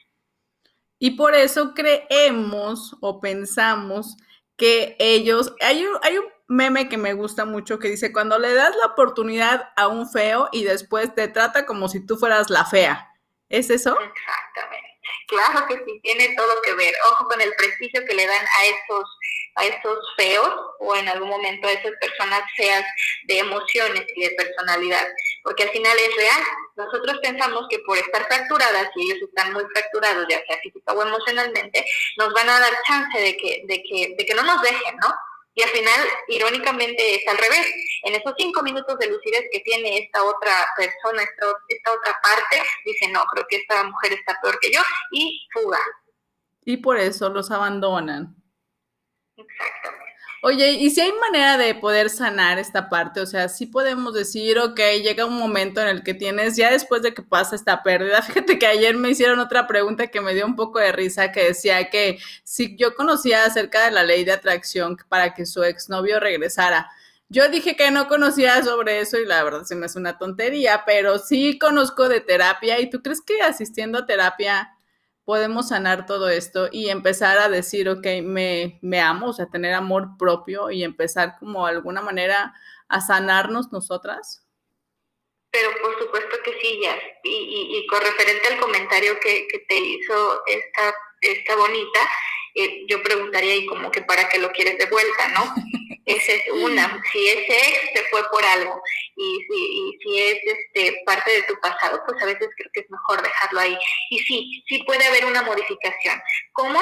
Y 0.98 1.12
por 1.12 1.34
eso 1.34 1.74
creemos 1.74 2.96
o 3.00 3.20
pensamos 3.20 4.16
que 4.56 4.96
ellos, 4.98 5.54
hay 5.60 5.84
un, 5.84 5.98
hay 6.02 6.18
un 6.18 6.26
meme 6.48 6.88
que 6.88 6.96
me 6.96 7.14
gusta 7.14 7.44
mucho 7.44 7.78
que 7.78 7.88
dice, 7.88 8.12
cuando 8.12 8.38
le 8.38 8.54
das 8.54 8.74
la 8.76 8.86
oportunidad 8.86 9.72
a 9.76 9.88
un 9.88 10.08
feo 10.08 10.48
y 10.52 10.64
después 10.64 11.14
te 11.14 11.28
trata 11.28 11.66
como 11.66 11.88
si 11.88 12.04
tú 12.04 12.16
fueras 12.16 12.50
la 12.50 12.64
fea. 12.64 13.10
¿Es 13.48 13.70
eso? 13.70 13.98
Exactamente. 14.00 14.94
Claro 15.26 15.66
que 15.66 15.76
sí, 15.84 16.00
tiene 16.02 16.34
todo 16.36 16.62
que 16.62 16.74
ver. 16.74 16.94
Ojo 17.12 17.26
con 17.28 17.40
el 17.40 17.52
prestigio 17.54 18.04
que 18.06 18.14
le 18.14 18.26
dan 18.26 18.44
a 18.44 18.64
esos, 18.66 19.18
a 19.56 19.64
esos 19.66 19.98
feos 20.16 20.50
o 20.80 20.96
en 20.96 21.08
algún 21.08 21.28
momento 21.28 21.66
a 21.66 21.72
esas 21.72 21.92
personas 22.00 22.42
feas 22.56 22.84
de 23.24 23.38
emociones 23.38 24.04
y 24.14 24.22
de 24.22 24.34
personalidad, 24.36 25.06
porque 25.42 25.64
al 25.64 25.70
final 25.70 25.96
es 25.98 26.16
real. 26.16 26.42
Nosotros 26.76 27.18
pensamos 27.22 27.66
que 27.70 27.78
por 27.80 27.96
estar 27.96 28.26
fracturadas, 28.26 28.90
y 28.96 29.04
ellos 29.04 29.28
están 29.28 29.52
muy 29.52 29.64
fracturados, 29.72 30.26
ya 30.28 30.44
sea 30.46 30.58
física 30.58 30.92
o 30.92 31.02
emocionalmente, 31.02 31.84
nos 32.16 32.32
van 32.32 32.48
a 32.48 32.60
dar 32.60 32.72
chance 32.86 33.18
de 33.18 33.36
que, 33.36 33.62
de 33.66 33.82
que, 33.82 34.14
de 34.18 34.26
que 34.26 34.34
no 34.34 34.42
nos 34.42 34.60
dejen, 34.60 34.96
¿no? 34.96 35.14
Y 35.56 35.62
al 35.62 35.68
final, 35.68 36.00
irónicamente, 36.28 37.14
es 37.14 37.28
al 37.28 37.38
revés. 37.38 37.72
En 38.02 38.14
esos 38.14 38.34
cinco 38.36 38.62
minutos 38.62 38.98
de 38.98 39.06
lucidez 39.06 39.44
que 39.52 39.60
tiene 39.60 39.98
esta 39.98 40.24
otra 40.24 40.52
persona, 40.76 41.22
esta, 41.22 41.46
esta 41.68 41.92
otra 41.92 42.18
parte, 42.20 42.62
dice, 42.84 43.08
no, 43.12 43.24
creo 43.26 43.46
que 43.48 43.56
esta 43.56 43.84
mujer 43.84 44.14
está 44.14 44.36
peor 44.42 44.58
que 44.58 44.72
yo, 44.72 44.80
y 45.12 45.46
fuga. 45.52 45.78
Y 46.64 46.78
por 46.78 46.98
eso 46.98 47.28
los 47.28 47.52
abandonan. 47.52 48.34
Exactamente. 49.36 49.83
Oye, 50.46 50.72
¿y 50.72 50.90
si 50.90 51.00
hay 51.00 51.10
manera 51.12 51.56
de 51.56 51.74
poder 51.74 52.10
sanar 52.10 52.58
esta 52.58 52.90
parte? 52.90 53.18
O 53.20 53.24
sea, 53.24 53.48
sí 53.48 53.64
podemos 53.64 54.12
decir, 54.12 54.58
ok, 54.58 54.78
llega 55.02 55.24
un 55.24 55.38
momento 55.38 55.80
en 55.80 55.88
el 55.88 56.02
que 56.02 56.12
tienes, 56.12 56.54
ya 56.54 56.70
después 56.70 57.00
de 57.00 57.14
que 57.14 57.22
pasa 57.22 57.56
esta 57.56 57.82
pérdida, 57.82 58.20
fíjate 58.22 58.58
que 58.58 58.66
ayer 58.66 58.94
me 58.94 59.08
hicieron 59.08 59.38
otra 59.38 59.66
pregunta 59.66 60.08
que 60.08 60.20
me 60.20 60.34
dio 60.34 60.44
un 60.44 60.54
poco 60.54 60.80
de 60.80 60.92
risa, 60.92 61.32
que 61.32 61.44
decía 61.44 61.88
que 61.88 62.18
si 62.42 62.76
yo 62.76 62.94
conocía 62.94 63.46
acerca 63.46 63.86
de 63.86 63.92
la 63.92 64.02
ley 64.02 64.22
de 64.24 64.32
atracción 64.32 64.98
para 65.08 65.32
que 65.32 65.46
su 65.46 65.64
exnovio 65.64 66.20
regresara. 66.20 66.90
Yo 67.30 67.48
dije 67.48 67.74
que 67.74 67.90
no 67.90 68.06
conocía 68.06 68.62
sobre 68.62 69.00
eso 69.00 69.18
y 69.18 69.24
la 69.24 69.42
verdad 69.44 69.64
se 69.64 69.76
me 69.76 69.86
hace 69.86 69.98
una 69.98 70.18
tontería, 70.18 70.82
pero 70.84 71.18
sí 71.18 71.58
conozco 71.58 72.06
de 72.10 72.20
terapia. 72.20 72.78
¿Y 72.80 72.90
tú 72.90 73.00
crees 73.00 73.22
que 73.22 73.40
asistiendo 73.40 74.00
a 74.00 74.06
terapia 74.06 74.74
podemos 75.24 75.68
sanar 75.68 76.06
todo 76.06 76.28
esto 76.28 76.68
y 76.70 76.90
empezar 76.90 77.38
a 77.38 77.48
decir, 77.48 77.88
ok, 77.88 78.06
me, 78.22 78.78
me 78.82 79.00
amo, 79.00 79.28
o 79.28 79.32
sea, 79.32 79.46
tener 79.46 79.74
amor 79.74 80.16
propio 80.18 80.70
y 80.70 80.84
empezar 80.84 81.36
como 81.38 81.66
de 81.66 81.72
alguna 81.72 82.02
manera 82.02 82.54
a 82.88 83.00
sanarnos 83.00 83.72
nosotras? 83.72 84.46
Pero 85.50 85.70
por 85.82 85.98
supuesto 85.98 86.36
que 86.44 86.52
sí, 86.60 86.80
ya. 86.82 86.96
Y, 87.22 87.78
y, 87.78 87.86
con 87.86 88.00
referente 88.00 88.48
al 88.48 88.60
comentario 88.60 89.14
que, 89.20 89.46
que 89.46 89.60
te 89.60 89.78
hizo 89.78 90.42
esta, 90.46 90.94
esta 91.20 91.56
bonita, 91.56 92.00
eh, 92.54 92.84
yo 92.86 93.02
preguntaría, 93.02 93.56
¿y 93.56 93.66
como 93.66 93.90
que 93.90 94.02
para 94.02 94.28
qué 94.28 94.38
lo 94.38 94.50
quieres 94.52 94.78
de 94.78 94.86
vuelta, 94.86 95.28
no? 95.28 95.54
Esa 96.06 96.32
es 96.32 96.42
una. 96.52 97.02
Si 97.10 97.28
ese 97.28 97.56
ex 97.56 97.92
se 97.94 98.04
fue 98.10 98.22
por 98.30 98.44
algo 98.44 98.80
y 99.16 99.38
si, 99.48 99.54
y 99.54 99.98
si 100.02 100.20
es 100.20 100.38
este, 100.44 101.02
parte 101.06 101.30
de 101.30 101.42
tu 101.44 101.58
pasado, 101.60 102.02
pues 102.06 102.22
a 102.22 102.26
veces 102.26 102.48
creo 102.56 102.70
que 102.74 102.80
es 102.80 102.90
mejor 102.90 103.22
dejarlo 103.22 103.60
ahí. 103.60 103.78
Y 104.10 104.18
sí, 104.18 104.62
sí 104.68 104.82
puede 104.84 105.06
haber 105.06 105.24
una 105.24 105.42
modificación. 105.42 106.20
¿Cómo? 106.52 106.78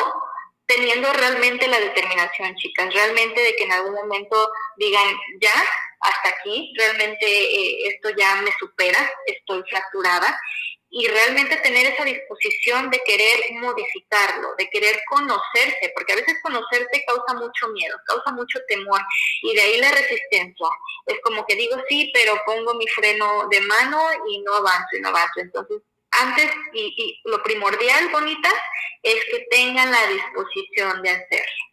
Teniendo 0.67 1.13
realmente 1.13 1.69
la 1.69 1.79
determinación, 1.79 2.57
chicas, 2.57 2.93
realmente 2.93 3.41
de 3.41 3.55
que 3.55 3.65
en 3.65 3.73
algún 3.73 3.95
momento 3.95 4.51
digan, 4.77 5.07
ya, 5.41 5.55
hasta 6.01 6.29
aquí, 6.31 6.73
realmente 6.77 7.25
eh, 7.25 7.89
esto 7.89 8.11
ya 8.17 8.37
me 8.43 8.51
supera, 8.59 8.99
estoy 9.27 9.63
fracturada 9.71 10.37
y 10.95 11.09
realmente 11.09 11.57
tener 11.57 11.87
esa 11.87 12.05
disposición 12.05 12.91
de 12.91 13.01
querer 13.07 13.51
modificarlo, 13.53 14.55
de 14.59 14.69
querer 14.69 15.01
conocerse, 15.09 15.91
porque 15.95 16.13
a 16.13 16.17
veces 16.17 16.37
conocerte 16.43 17.03
causa 17.07 17.33
mucho 17.33 17.69
miedo, 17.69 17.97
causa 18.07 18.31
mucho 18.33 18.59
temor 18.69 19.01
y 19.41 19.55
de 19.55 19.63
ahí 19.63 19.81
la 19.81 19.91
resistencia. 19.91 20.67
Es 21.07 21.19
como 21.25 21.47
que 21.47 21.57
digo 21.57 21.77
sí, 21.89 22.11
pero 22.13 22.35
pongo 22.45 22.75
mi 22.75 22.87
freno 22.89 23.49
de 23.51 23.63
mano 23.63 24.03
y 24.29 24.43
no 24.43 24.55
avanzo 24.55 24.97
y 24.99 25.01
no 25.01 25.09
avanzo. 25.09 25.41
Entonces, 25.41 25.79
antes 26.11 26.51
y, 26.75 27.19
lo 27.25 27.43
primordial, 27.43 28.11
bonitas, 28.11 28.55
es 29.03 29.17
que 29.31 29.47
tengan 29.51 29.91
la 29.91 30.07
disposición 30.09 31.03
de 31.03 31.09
hacerlo. 31.09 31.65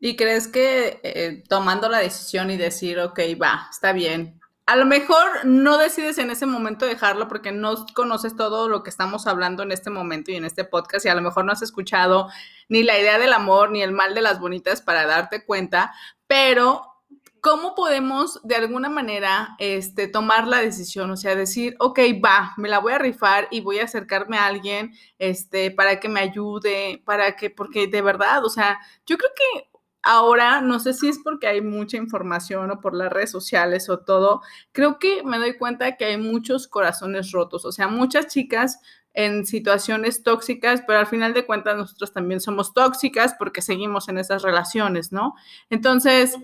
¿Y 0.00 0.16
crees 0.16 0.48
que 0.48 0.98
eh, 1.04 1.44
tomando 1.48 1.88
la 1.88 2.00
decisión 2.00 2.50
y 2.50 2.56
decir, 2.56 2.98
ok, 2.98 3.20
va, 3.40 3.68
está 3.70 3.92
bien, 3.92 4.41
a 4.66 4.76
lo 4.76 4.86
mejor 4.86 5.44
no 5.44 5.76
decides 5.76 6.18
en 6.18 6.30
ese 6.30 6.46
momento 6.46 6.86
dejarlo 6.86 7.26
porque 7.28 7.50
no 7.52 7.84
conoces 7.94 8.36
todo 8.36 8.68
lo 8.68 8.82
que 8.82 8.90
estamos 8.90 9.26
hablando 9.26 9.62
en 9.62 9.72
este 9.72 9.90
momento 9.90 10.30
y 10.30 10.36
en 10.36 10.44
este 10.44 10.64
podcast 10.64 11.04
y 11.04 11.08
a 11.08 11.14
lo 11.14 11.22
mejor 11.22 11.44
no 11.44 11.52
has 11.52 11.62
escuchado 11.62 12.28
ni 12.68 12.82
la 12.84 12.98
idea 12.98 13.18
del 13.18 13.32
amor 13.32 13.70
ni 13.70 13.82
el 13.82 13.92
mal 13.92 14.14
de 14.14 14.22
las 14.22 14.38
bonitas 14.38 14.80
para 14.80 15.06
darte 15.06 15.44
cuenta, 15.44 15.92
pero 16.28 16.92
¿cómo 17.40 17.74
podemos 17.74 18.40
de 18.44 18.54
alguna 18.54 18.88
manera 18.88 19.56
este, 19.58 20.06
tomar 20.06 20.46
la 20.46 20.60
decisión? 20.60 21.10
O 21.10 21.16
sea, 21.16 21.34
decir, 21.34 21.74
ok, 21.80 21.98
va, 22.24 22.54
me 22.56 22.68
la 22.68 22.78
voy 22.78 22.92
a 22.92 22.98
rifar 22.98 23.48
y 23.50 23.60
voy 23.60 23.80
a 23.80 23.84
acercarme 23.84 24.38
a 24.38 24.46
alguien 24.46 24.92
este, 25.18 25.72
para 25.72 25.98
que 25.98 26.08
me 26.08 26.20
ayude, 26.20 27.02
para 27.04 27.34
que, 27.34 27.50
porque 27.50 27.88
de 27.88 28.00
verdad, 28.00 28.44
o 28.44 28.48
sea, 28.48 28.78
yo 29.06 29.18
creo 29.18 29.30
que 29.34 29.71
ahora, 30.02 30.60
no 30.60 30.80
sé 30.80 30.92
si 30.92 31.08
es 31.08 31.18
porque 31.18 31.46
hay 31.46 31.60
mucha 31.60 31.96
información 31.96 32.70
o 32.70 32.80
por 32.80 32.94
las 32.94 33.12
redes 33.12 33.30
sociales 33.30 33.88
o 33.88 34.00
todo, 34.00 34.42
creo 34.72 34.98
que 34.98 35.22
me 35.22 35.38
doy 35.38 35.56
cuenta 35.56 35.96
que 35.96 36.04
hay 36.04 36.18
muchos 36.18 36.66
corazones 36.66 37.32
rotos, 37.32 37.64
o 37.64 37.72
sea, 37.72 37.88
muchas 37.88 38.26
chicas 38.26 38.80
en 39.14 39.46
situaciones 39.46 40.22
tóxicas, 40.22 40.82
pero 40.86 40.98
al 40.98 41.06
final 41.06 41.34
de 41.34 41.46
cuentas 41.46 41.76
nosotros 41.76 42.12
también 42.12 42.40
somos 42.40 42.72
tóxicas 42.72 43.34
porque 43.38 43.62
seguimos 43.62 44.08
en 44.08 44.18
esas 44.18 44.42
relaciones, 44.42 45.12
¿no? 45.12 45.34
Entonces, 45.70 46.36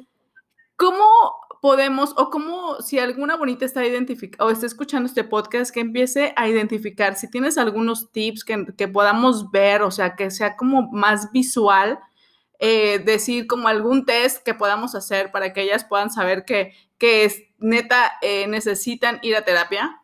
¿cómo 0.76 1.04
podemos, 1.60 2.14
o 2.16 2.30
cómo 2.30 2.80
si 2.80 2.98
alguna 2.98 3.36
bonita 3.36 3.64
está 3.64 3.84
identificando 3.84 4.46
o 4.46 4.50
está 4.50 4.66
escuchando 4.66 5.08
este 5.08 5.24
podcast, 5.24 5.72
que 5.72 5.80
empiece 5.80 6.32
a 6.36 6.48
identificar, 6.48 7.16
si 7.16 7.28
tienes 7.28 7.58
algunos 7.58 8.12
tips 8.12 8.44
que, 8.44 8.66
que 8.76 8.86
podamos 8.86 9.50
ver, 9.50 9.82
o 9.82 9.90
sea, 9.90 10.14
que 10.14 10.30
sea 10.30 10.56
como 10.56 10.90
más 10.92 11.32
visual, 11.32 11.98
eh, 12.58 12.98
decir 12.98 13.46
como 13.46 13.68
algún 13.68 14.04
test 14.04 14.42
que 14.44 14.54
podamos 14.54 14.94
hacer 14.94 15.30
para 15.30 15.52
que 15.52 15.62
ellas 15.62 15.84
puedan 15.84 16.10
saber 16.10 16.44
que, 16.44 16.74
que 16.98 17.24
es 17.24 17.42
neta 17.58 18.12
eh, 18.22 18.46
necesitan 18.48 19.18
ir 19.22 19.36
a 19.36 19.44
terapia? 19.44 19.97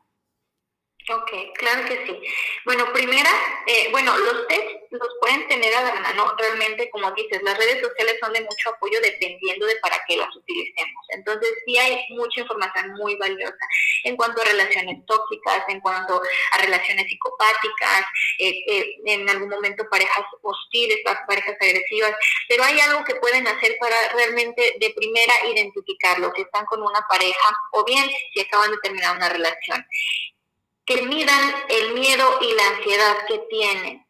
Ok, 1.10 1.30
claro 1.58 1.86
que 1.86 2.06
sí. 2.06 2.18
Bueno, 2.64 2.90
primera, 2.94 3.28
eh, 3.66 3.88
bueno, 3.90 4.16
los 4.16 4.46
test 4.48 4.64
los 4.90 5.08
pueden 5.20 5.46
tener 5.48 5.74
a 5.74 5.82
la 5.82 5.94
mano. 6.00 6.34
Realmente, 6.38 6.88
como 6.88 7.10
dices, 7.12 7.42
las 7.42 7.58
redes 7.58 7.82
sociales 7.82 8.16
son 8.22 8.32
de 8.32 8.40
mucho 8.40 8.70
apoyo 8.70 8.98
dependiendo 9.02 9.66
de 9.66 9.76
para 9.82 10.00
qué 10.08 10.16
las 10.16 10.34
utilicemos. 10.34 11.04
Entonces, 11.10 11.50
sí 11.66 11.76
hay 11.76 12.06
mucha 12.08 12.40
información 12.40 12.94
muy 12.94 13.16
valiosa 13.16 13.68
en 14.04 14.16
cuanto 14.16 14.40
a 14.40 14.46
relaciones 14.46 15.04
tóxicas, 15.04 15.64
en 15.68 15.80
cuanto 15.80 16.22
a 16.52 16.58
relaciones 16.58 17.06
psicopáticas, 17.06 18.06
eh, 18.38 18.64
eh, 18.66 18.96
en 19.04 19.28
algún 19.28 19.50
momento 19.50 19.84
parejas 19.90 20.24
hostiles, 20.40 21.00
parejas 21.26 21.56
agresivas. 21.60 22.14
Pero 22.48 22.64
hay 22.64 22.80
algo 22.80 23.04
que 23.04 23.16
pueden 23.16 23.46
hacer 23.46 23.76
para 23.78 23.96
realmente 24.14 24.76
de 24.80 24.90
primera 24.96 25.34
identificarlo, 25.52 26.32
si 26.34 26.40
están 26.40 26.64
con 26.64 26.80
una 26.80 27.04
pareja 27.06 27.54
o 27.72 27.84
bien 27.84 28.08
si 28.32 28.40
acaban 28.40 28.70
de 28.70 28.78
terminar 28.78 29.16
una 29.16 29.28
relación 29.28 29.84
que 30.87 31.03
midan 31.03 31.55
el 31.68 31.94
miedo 31.94 32.38
y 32.40 32.53
la 32.55 32.68
ansiedad 32.68 33.16
que 33.27 33.38
tienen. 33.51 34.07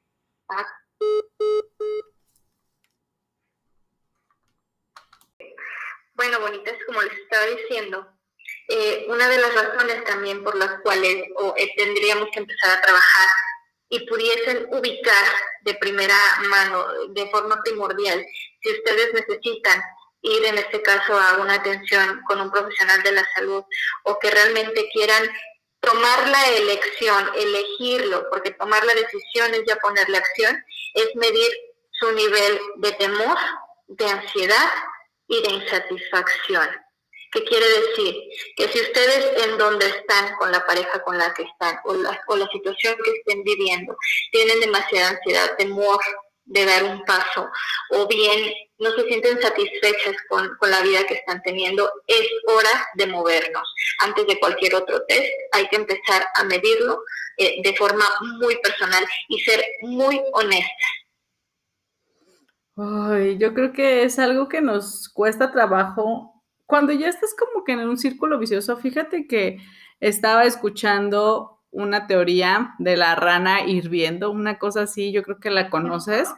Bueno, 6.14 6.40
bonitas, 6.40 6.74
como 6.86 7.02
les 7.02 7.18
estaba 7.18 7.46
diciendo, 7.46 8.06
eh, 8.68 9.06
una 9.08 9.28
de 9.28 9.38
las 9.38 9.54
razones 9.54 10.04
también 10.04 10.42
por 10.42 10.56
las 10.56 10.80
cuales 10.80 11.24
eh, 11.56 11.74
tendríamos 11.76 12.28
que 12.32 12.40
empezar 12.40 12.78
a 12.78 12.80
trabajar 12.80 13.28
y 13.88 14.06
pudiesen 14.06 14.66
ubicar 14.70 15.24
de 15.62 15.74
primera 15.74 16.16
mano, 16.48 16.86
de 17.10 17.28
forma 17.30 17.60
primordial, 17.62 18.24
si 18.62 18.72
ustedes 18.72 19.12
necesitan 19.12 19.82
ir 20.22 20.44
en 20.46 20.56
este 20.56 20.82
caso 20.82 21.18
a 21.18 21.36
una 21.38 21.54
atención 21.54 22.22
con 22.26 22.40
un 22.40 22.50
profesional 22.50 23.02
de 23.02 23.12
la 23.12 23.28
salud 23.34 23.62
o 24.04 24.18
que 24.18 24.30
realmente 24.30 24.88
quieran 24.92 25.28
tomar 25.84 26.28
la 26.28 26.48
elección, 26.50 27.30
elegirlo, 27.36 28.26
porque 28.30 28.50
tomar 28.52 28.84
la 28.84 28.94
decisión 28.94 29.54
es 29.54 29.62
ya 29.66 29.76
ponerle 29.76 30.18
acción, 30.18 30.64
es 30.94 31.14
medir 31.16 31.50
su 31.92 32.12
nivel 32.12 32.58
de 32.76 32.92
temor, 32.92 33.36
de 33.88 34.06
ansiedad 34.06 34.70
y 35.28 35.42
de 35.42 35.52
insatisfacción. 35.54 36.68
¿Qué 37.32 37.42
quiere 37.44 37.66
decir? 37.66 38.14
Que 38.56 38.68
si 38.68 38.80
ustedes 38.80 39.44
en 39.44 39.58
donde 39.58 39.86
están, 39.86 40.36
con 40.36 40.52
la 40.52 40.64
pareja 40.64 41.02
con 41.02 41.18
la 41.18 41.34
que 41.34 41.42
están, 41.42 41.80
o 41.84 41.94
la, 41.94 42.20
o 42.28 42.36
la 42.36 42.46
situación 42.52 42.96
que 43.04 43.10
estén 43.10 43.42
viviendo, 43.42 43.96
tienen 44.30 44.60
demasiada 44.60 45.10
ansiedad, 45.10 45.56
temor, 45.56 46.00
de 46.46 46.64
dar 46.64 46.84
un 46.84 47.02
paso 47.04 47.48
o 47.90 48.06
bien 48.06 48.52
no 48.78 48.90
se 48.92 49.04
sienten 49.06 49.40
satisfechas 49.40 50.16
con, 50.28 50.50
la 50.70 50.82
vida 50.82 51.06
que 51.06 51.14
están 51.14 51.40
teniendo, 51.42 51.90
es 52.06 52.26
hora 52.48 52.86
de 52.94 53.06
movernos. 53.06 53.74
Antes 54.00 54.26
de 54.26 54.38
cualquier 54.38 54.74
otro 54.74 55.02
test 55.06 55.30
hay 55.52 55.68
que 55.68 55.76
empezar 55.76 56.26
a 56.34 56.44
medirlo 56.44 57.02
eh, 57.36 57.62
de 57.62 57.76
forma 57.76 58.04
muy 58.40 58.56
personal 58.60 59.04
y 59.28 59.38
ser 59.40 59.64
muy 59.82 60.20
honesta. 60.32 60.84
Ay, 62.76 63.38
yo 63.38 63.54
creo 63.54 63.72
que 63.72 64.02
es 64.02 64.18
algo 64.18 64.48
que 64.48 64.60
nos 64.60 65.08
cuesta 65.08 65.52
trabajo. 65.52 66.42
Cuando 66.66 66.92
ya 66.92 67.08
estás 67.08 67.34
como 67.38 67.64
que 67.64 67.72
en 67.72 67.88
un 67.88 67.98
círculo 67.98 68.38
vicioso, 68.38 68.76
fíjate 68.76 69.28
que 69.28 69.58
estaba 70.00 70.44
escuchando 70.44 71.53
una 71.74 72.06
teoría 72.06 72.74
de 72.78 72.96
la 72.96 73.14
rana 73.14 73.66
hirviendo, 73.66 74.30
una 74.30 74.58
cosa 74.58 74.82
así, 74.82 75.12
yo 75.12 75.22
creo 75.22 75.38
que 75.38 75.50
la 75.50 75.68
conoces. 75.68 76.28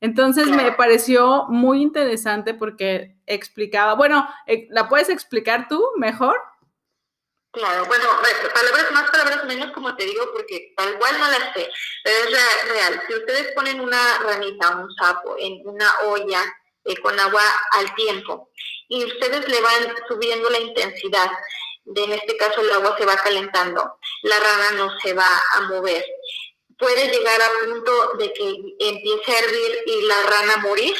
Entonces 0.00 0.48
me 0.48 0.72
pareció 0.72 1.46
muy 1.48 1.82
interesante 1.82 2.54
porque 2.54 3.16
explicaba, 3.26 3.94
bueno, 3.94 4.28
eh, 4.46 4.68
¿la 4.70 4.88
puedes 4.88 5.08
explicar 5.08 5.66
tú 5.68 5.82
mejor? 5.96 6.36
Claro, 7.52 7.84
bueno, 7.84 8.04
palabras 8.54 8.92
más, 8.92 9.10
palabras 9.10 9.44
menos, 9.44 9.72
como 9.72 9.94
te 9.94 10.04
digo, 10.04 10.24
porque 10.32 10.72
tal 10.74 10.98
cual 10.98 11.18
no 11.18 11.30
las 11.30 11.52
sé, 11.54 11.70
pero 12.02 12.16
es 12.24 12.68
real. 12.70 13.02
Si 13.06 13.14
ustedes 13.14 13.52
ponen 13.52 13.80
una 13.80 14.18
ranita, 14.20 14.76
un 14.76 14.90
sapo, 14.94 15.36
en 15.38 15.60
una 15.66 15.86
olla 16.06 16.42
eh, 16.84 16.96
con 16.96 17.18
agua 17.20 17.42
al 17.72 17.94
tiempo 17.94 18.50
y 18.88 19.04
ustedes 19.04 19.46
le 19.48 19.60
van 19.60 19.94
subiendo 20.08 20.48
la 20.50 20.60
intensidad, 20.60 21.30
de 21.84 22.04
en 22.04 22.12
este 22.12 22.36
caso 22.36 22.60
el 22.60 22.70
agua 22.70 22.96
se 22.98 23.04
va 23.04 23.16
calentando, 23.16 23.98
la 24.22 24.38
rana 24.38 24.70
no 24.76 24.98
se 25.00 25.14
va 25.14 25.28
a 25.54 25.60
mover. 25.62 26.04
Puede 26.78 27.08
llegar 27.08 27.40
a 27.40 27.66
punto 27.66 28.12
de 28.18 28.32
que 28.32 28.54
empiece 28.80 29.32
a 29.32 29.38
hervir 29.38 29.78
y 29.86 30.02
la 30.02 30.22
rana 30.22 30.56
morir 30.58 30.96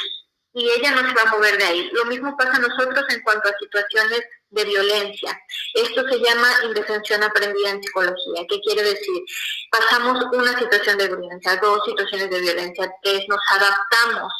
y 0.54 0.70
ella 0.70 0.90
no 0.92 1.08
se 1.08 1.14
va 1.14 1.22
a 1.22 1.32
mover 1.32 1.56
de 1.56 1.64
ahí. 1.64 1.90
Lo 1.92 2.04
mismo 2.04 2.36
pasa 2.36 2.56
a 2.56 2.60
nosotros 2.60 3.04
en 3.08 3.22
cuanto 3.22 3.48
a 3.48 3.58
situaciones 3.58 4.22
de 4.50 4.64
violencia. 4.64 5.40
Esto 5.74 6.06
se 6.08 6.18
llama 6.18 6.48
indefensión 6.64 7.22
aprendida 7.22 7.70
en 7.70 7.82
psicología. 7.82 8.44
¿Qué 8.48 8.60
quiere 8.60 8.82
decir? 8.82 9.22
Pasamos 9.70 10.24
una 10.32 10.58
situación 10.58 10.98
de 10.98 11.08
violencia, 11.08 11.56
dos 11.56 11.80
situaciones 11.86 12.30
de 12.30 12.40
violencia, 12.40 12.92
que 13.02 13.24
nos 13.28 13.40
adaptamos 13.50 14.32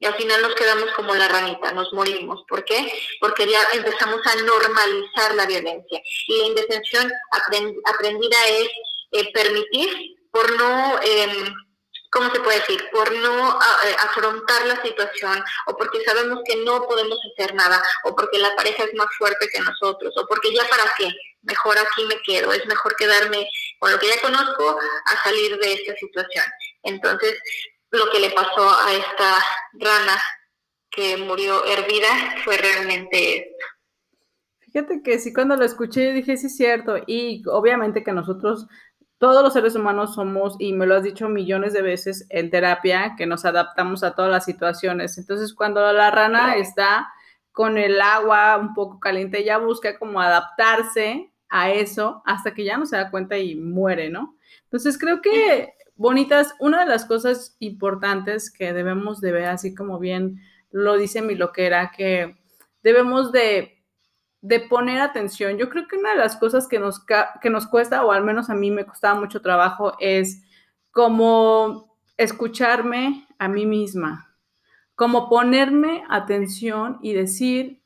y 0.00 0.06
al 0.06 0.14
final 0.14 0.42
nos 0.42 0.54
quedamos 0.54 0.90
como 0.92 1.14
la 1.14 1.28
ranita, 1.28 1.72
nos 1.72 1.92
morimos. 1.92 2.44
¿Por 2.48 2.64
qué? 2.64 2.92
Porque 3.20 3.46
ya 3.46 3.60
empezamos 3.72 4.20
a 4.26 4.36
normalizar 4.42 5.34
la 5.34 5.46
violencia. 5.46 6.00
Y 6.28 6.38
la 6.38 6.46
indefensión 6.46 7.10
aprendida 7.84 8.36
es 8.48 8.68
eh, 9.12 9.32
permitir 9.32 10.16
por 10.30 10.56
no, 10.56 11.00
eh, 11.02 11.52
¿cómo 12.10 12.30
se 12.32 12.40
puede 12.40 12.60
decir? 12.60 12.88
Por 12.92 13.10
no 13.12 13.58
eh, 13.58 13.96
afrontar 13.98 14.66
la 14.66 14.80
situación 14.82 15.42
o 15.66 15.76
porque 15.76 16.04
sabemos 16.04 16.40
que 16.44 16.56
no 16.56 16.86
podemos 16.86 17.18
hacer 17.32 17.54
nada 17.54 17.82
o 18.04 18.14
porque 18.14 18.38
la 18.38 18.54
pareja 18.54 18.84
es 18.84 18.94
más 18.94 19.08
fuerte 19.18 19.48
que 19.52 19.60
nosotros 19.60 20.14
o 20.16 20.26
porque 20.28 20.54
ya 20.54 20.68
para 20.68 20.84
qué, 20.96 21.10
mejor 21.42 21.76
aquí 21.78 22.04
me 22.04 22.20
quedo, 22.22 22.52
es 22.52 22.64
mejor 22.66 22.94
quedarme 22.94 23.48
con 23.80 23.90
lo 23.90 23.98
que 23.98 24.08
ya 24.08 24.20
conozco 24.20 24.78
a 25.06 25.22
salir 25.24 25.58
de 25.58 25.72
esta 25.72 25.94
situación. 25.96 26.44
Entonces, 26.84 27.36
lo 27.90 28.10
que 28.10 28.20
le 28.20 28.30
pasó 28.30 28.68
a 28.68 28.92
esta 28.92 29.34
rana 29.72 30.20
que 30.90 31.16
murió 31.16 31.64
hervida 31.64 32.08
fue 32.44 32.56
realmente 32.56 33.38
esto. 33.38 33.66
Fíjate 34.60 35.02
que 35.02 35.18
sí, 35.18 35.32
cuando 35.32 35.56
lo 35.56 35.64
escuché 35.64 36.12
dije, 36.12 36.36
sí 36.36 36.46
es 36.46 36.56
cierto, 36.56 36.96
y 37.06 37.42
obviamente 37.48 38.04
que 38.04 38.12
nosotros, 38.12 38.66
todos 39.16 39.42
los 39.42 39.54
seres 39.54 39.74
humanos 39.74 40.14
somos, 40.14 40.56
y 40.58 40.74
me 40.74 40.86
lo 40.86 40.96
has 40.96 41.02
dicho 41.02 41.28
millones 41.28 41.72
de 41.72 41.82
veces 41.82 42.26
en 42.28 42.50
terapia, 42.50 43.14
que 43.16 43.26
nos 43.26 43.44
adaptamos 43.46 44.04
a 44.04 44.14
todas 44.14 44.30
las 44.30 44.44
situaciones. 44.44 45.16
Entonces, 45.16 45.54
cuando 45.54 45.90
la 45.92 46.10
rana 46.10 46.56
está 46.56 47.08
con 47.50 47.78
el 47.78 48.00
agua 48.00 48.58
un 48.58 48.74
poco 48.74 49.00
caliente, 49.00 49.40
ella 49.40 49.56
busca 49.56 49.98
como 49.98 50.20
adaptarse 50.20 51.32
a 51.48 51.70
eso 51.70 52.22
hasta 52.26 52.52
que 52.52 52.64
ya 52.64 52.76
no 52.76 52.84
se 52.84 52.96
da 52.96 53.10
cuenta 53.10 53.38
y 53.38 53.54
muere, 53.56 54.10
¿no? 54.10 54.36
Entonces, 54.64 54.98
creo 54.98 55.22
que, 55.22 55.72
bonitas, 55.98 56.54
una 56.58 56.80
de 56.80 56.86
las 56.86 57.04
cosas 57.04 57.56
importantes 57.58 58.50
que 58.50 58.72
debemos 58.72 59.20
de 59.20 59.32
ver, 59.32 59.48
así 59.48 59.74
como 59.74 59.98
bien 59.98 60.40
lo 60.70 60.96
dice 60.96 61.20
mi 61.20 61.34
loquera, 61.34 61.92
que 61.94 62.38
debemos 62.82 63.32
de 63.32 63.78
de 64.40 64.60
poner 64.60 65.00
atención. 65.00 65.58
Yo 65.58 65.68
creo 65.68 65.88
que 65.88 65.96
una 65.96 66.10
de 66.10 66.18
las 66.18 66.36
cosas 66.36 66.68
que 66.68 66.78
nos, 66.78 67.04
que 67.04 67.50
nos 67.50 67.66
cuesta, 67.66 68.04
o 68.04 68.12
al 68.12 68.24
menos 68.24 68.50
a 68.50 68.54
mí 68.54 68.70
me 68.70 68.86
costaba 68.86 69.18
mucho 69.18 69.42
trabajo, 69.42 69.94
es 69.98 70.42
como 70.90 71.96
escucharme 72.16 73.26
a 73.38 73.48
mí 73.48 73.66
misma, 73.66 74.36
como 74.94 75.28
ponerme 75.28 76.04
atención 76.08 76.98
y 77.02 77.14
decir, 77.14 77.82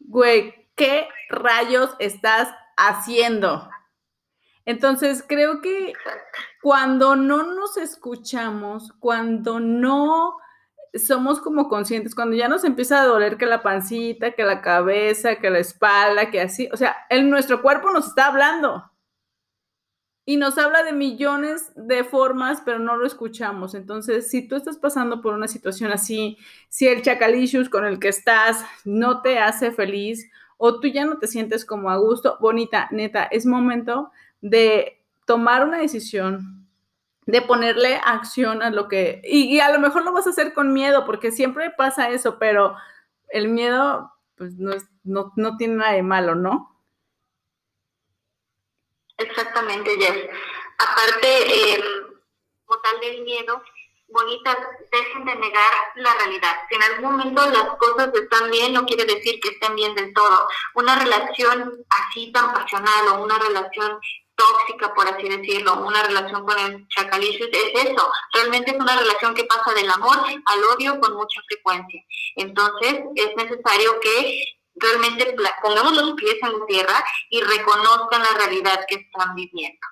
güey, 0.00 0.68
¿qué 0.76 1.08
rayos 1.28 1.94
estás 1.98 2.52
haciendo? 2.76 3.68
Entonces, 4.64 5.24
creo 5.26 5.60
que 5.60 5.92
cuando 6.64 7.14
no 7.14 7.42
nos 7.42 7.76
escuchamos, 7.76 8.90
cuando 8.98 9.60
no 9.60 10.38
somos 10.94 11.38
como 11.38 11.68
conscientes, 11.68 12.14
cuando 12.14 12.36
ya 12.36 12.48
nos 12.48 12.64
empieza 12.64 13.02
a 13.02 13.04
doler 13.04 13.36
que 13.36 13.44
la 13.44 13.62
pancita, 13.62 14.30
que 14.30 14.44
la 14.44 14.62
cabeza, 14.62 15.36
que 15.36 15.50
la 15.50 15.58
espalda, 15.58 16.30
que 16.30 16.40
así, 16.40 16.70
o 16.72 16.78
sea, 16.78 16.96
el, 17.10 17.28
nuestro 17.28 17.60
cuerpo 17.60 17.90
nos 17.90 18.06
está 18.06 18.28
hablando 18.28 18.90
y 20.24 20.38
nos 20.38 20.56
habla 20.56 20.82
de 20.82 20.94
millones 20.94 21.70
de 21.76 22.02
formas, 22.02 22.62
pero 22.64 22.78
no 22.78 22.96
lo 22.96 23.06
escuchamos. 23.06 23.74
Entonces, 23.74 24.30
si 24.30 24.48
tú 24.48 24.56
estás 24.56 24.78
pasando 24.78 25.20
por 25.20 25.34
una 25.34 25.48
situación 25.48 25.92
así, 25.92 26.38
si 26.70 26.88
el 26.88 27.02
chacalicious 27.02 27.68
con 27.68 27.84
el 27.84 27.98
que 27.98 28.08
estás 28.08 28.64
no 28.86 29.20
te 29.20 29.38
hace 29.38 29.70
feliz 29.70 30.30
o 30.56 30.80
tú 30.80 30.88
ya 30.88 31.04
no 31.04 31.18
te 31.18 31.26
sientes 31.26 31.66
como 31.66 31.90
a 31.90 31.98
gusto, 31.98 32.38
bonita, 32.40 32.88
neta, 32.90 33.24
es 33.24 33.44
momento 33.44 34.12
de 34.40 35.03
tomar 35.24 35.64
una 35.64 35.78
decisión, 35.78 36.68
de 37.26 37.40
ponerle 37.40 38.00
acción 38.04 38.62
a 38.62 38.70
lo 38.70 38.88
que, 38.88 39.22
y, 39.24 39.58
a 39.60 39.70
lo 39.72 39.78
mejor 39.78 40.04
lo 40.04 40.12
vas 40.12 40.26
a 40.26 40.30
hacer 40.30 40.52
con 40.52 40.72
miedo, 40.72 41.04
porque 41.06 41.32
siempre 41.32 41.70
pasa 41.70 42.10
eso, 42.10 42.38
pero 42.38 42.76
el 43.28 43.48
miedo, 43.48 44.12
pues 44.36 44.54
no, 44.56 44.72
es, 44.72 44.84
no, 45.04 45.32
no 45.36 45.56
tiene 45.56 45.76
nada 45.76 45.92
de 45.92 46.02
malo, 46.02 46.34
¿no? 46.34 46.70
Exactamente, 49.16 49.96
Jess. 49.96 50.28
Aparte, 50.78 51.72
eh, 51.74 51.84
como 52.64 52.80
tal 52.80 53.00
del 53.00 53.22
miedo, 53.22 53.62
bonitas, 54.08 54.56
dejen 54.92 55.24
de 55.24 55.34
negar 55.36 55.72
la 55.96 56.14
realidad. 56.14 56.56
Si 56.68 56.74
en 56.74 56.82
algún 56.82 57.12
momento 57.12 57.50
las 57.50 57.76
cosas 57.76 58.10
están 58.14 58.50
bien, 58.50 58.72
no 58.72 58.84
quiere 58.86 59.04
decir 59.04 59.40
que 59.40 59.50
estén 59.50 59.74
bien 59.74 59.94
del 59.94 60.12
todo. 60.12 60.48
Una 60.74 60.98
relación 60.98 61.84
así 61.90 62.32
tan 62.32 62.52
pasional 62.52 63.08
o 63.08 63.24
una 63.24 63.38
relación 63.38 63.98
tóxica, 64.36 64.92
por 64.94 65.06
así 65.08 65.28
decirlo, 65.28 65.84
una 65.84 66.02
relación 66.02 66.44
con 66.44 66.58
el 66.58 66.86
chacalicio, 66.88 67.46
es 67.50 67.84
eso, 67.84 68.10
realmente 68.32 68.72
es 68.72 68.76
una 68.76 68.96
relación 68.96 69.34
que 69.34 69.44
pasa 69.44 69.72
del 69.74 69.90
amor 69.90 70.18
al 70.18 70.64
odio 70.76 71.00
con 71.00 71.14
mucha 71.14 71.40
frecuencia. 71.48 72.02
Entonces, 72.36 73.02
es 73.14 73.36
necesario 73.36 74.00
que 74.00 74.44
realmente 74.76 75.34
pongamos 75.62 75.96
los 75.96 76.12
pies 76.14 76.36
en 76.42 76.58
la 76.58 76.66
tierra 76.66 77.04
y 77.30 77.40
reconozcan 77.40 78.22
la 78.22 78.38
realidad 78.38 78.84
que 78.88 78.96
están 78.96 79.34
viviendo. 79.34 79.86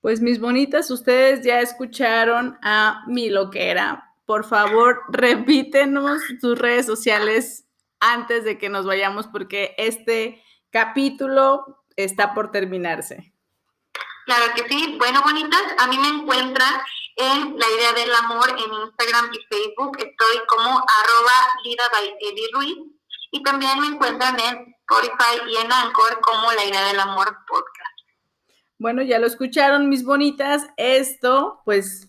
Pues 0.00 0.20
mis 0.20 0.40
bonitas, 0.40 0.90
ustedes 0.90 1.44
ya 1.44 1.60
escucharon 1.60 2.58
a 2.62 3.04
mi 3.06 3.28
loquera. 3.28 4.14
Por 4.24 4.44
favor, 4.44 5.02
repítenos 5.08 6.22
tus 6.40 6.58
redes 6.58 6.86
sociales 6.86 7.66
antes 8.00 8.44
de 8.44 8.56
que 8.56 8.70
nos 8.70 8.86
vayamos 8.86 9.26
porque 9.26 9.74
este 9.76 10.42
capítulo 10.70 11.79
está 12.04 12.34
por 12.34 12.50
terminarse. 12.50 13.32
Claro 14.26 14.54
que 14.54 14.68
sí. 14.68 14.96
Bueno, 14.98 15.22
bonitas, 15.22 15.62
a 15.78 15.86
mí 15.86 15.98
me 15.98 16.08
encuentran 16.08 16.80
en 17.16 17.58
La 17.58 17.66
Idea 17.68 17.92
del 17.92 18.14
Amor 18.14 18.48
en 18.50 18.72
Instagram 18.84 19.30
y 19.32 19.38
Facebook. 19.54 19.96
Estoy 19.98 20.46
como 20.46 20.68
arroba 20.70 21.32
Lida 21.64 21.84
Ruiz. 22.52 22.78
Y 23.32 23.42
también 23.42 23.78
me 23.80 23.86
encuentran 23.88 24.38
en 24.40 24.74
Spotify 24.80 25.40
y 25.48 25.56
en 25.56 25.72
Anchor 25.72 26.20
como 26.20 26.52
La 26.52 26.64
Idea 26.64 26.84
del 26.86 27.00
Amor 27.00 27.36
Podcast. 27.46 28.00
Bueno, 28.78 29.02
ya 29.02 29.18
lo 29.18 29.26
escucharon, 29.26 29.88
mis 29.88 30.04
bonitas. 30.04 30.66
Esto, 30.76 31.60
pues, 31.64 32.08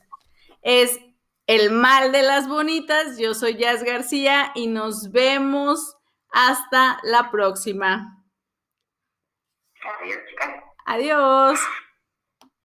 es 0.61 0.99
el 1.47 1.71
mal 1.71 2.11
de 2.11 2.23
las 2.23 2.47
bonitas. 2.47 3.17
Yo 3.17 3.33
soy 3.33 3.55
Jazz 3.57 3.83
García 3.83 4.51
y 4.55 4.67
nos 4.67 5.11
vemos 5.11 5.95
hasta 6.31 6.99
la 7.03 7.29
próxima. 7.29 8.20
Adiós, 9.83 10.29
chicas. 10.29 10.63
Adiós. 10.85 11.59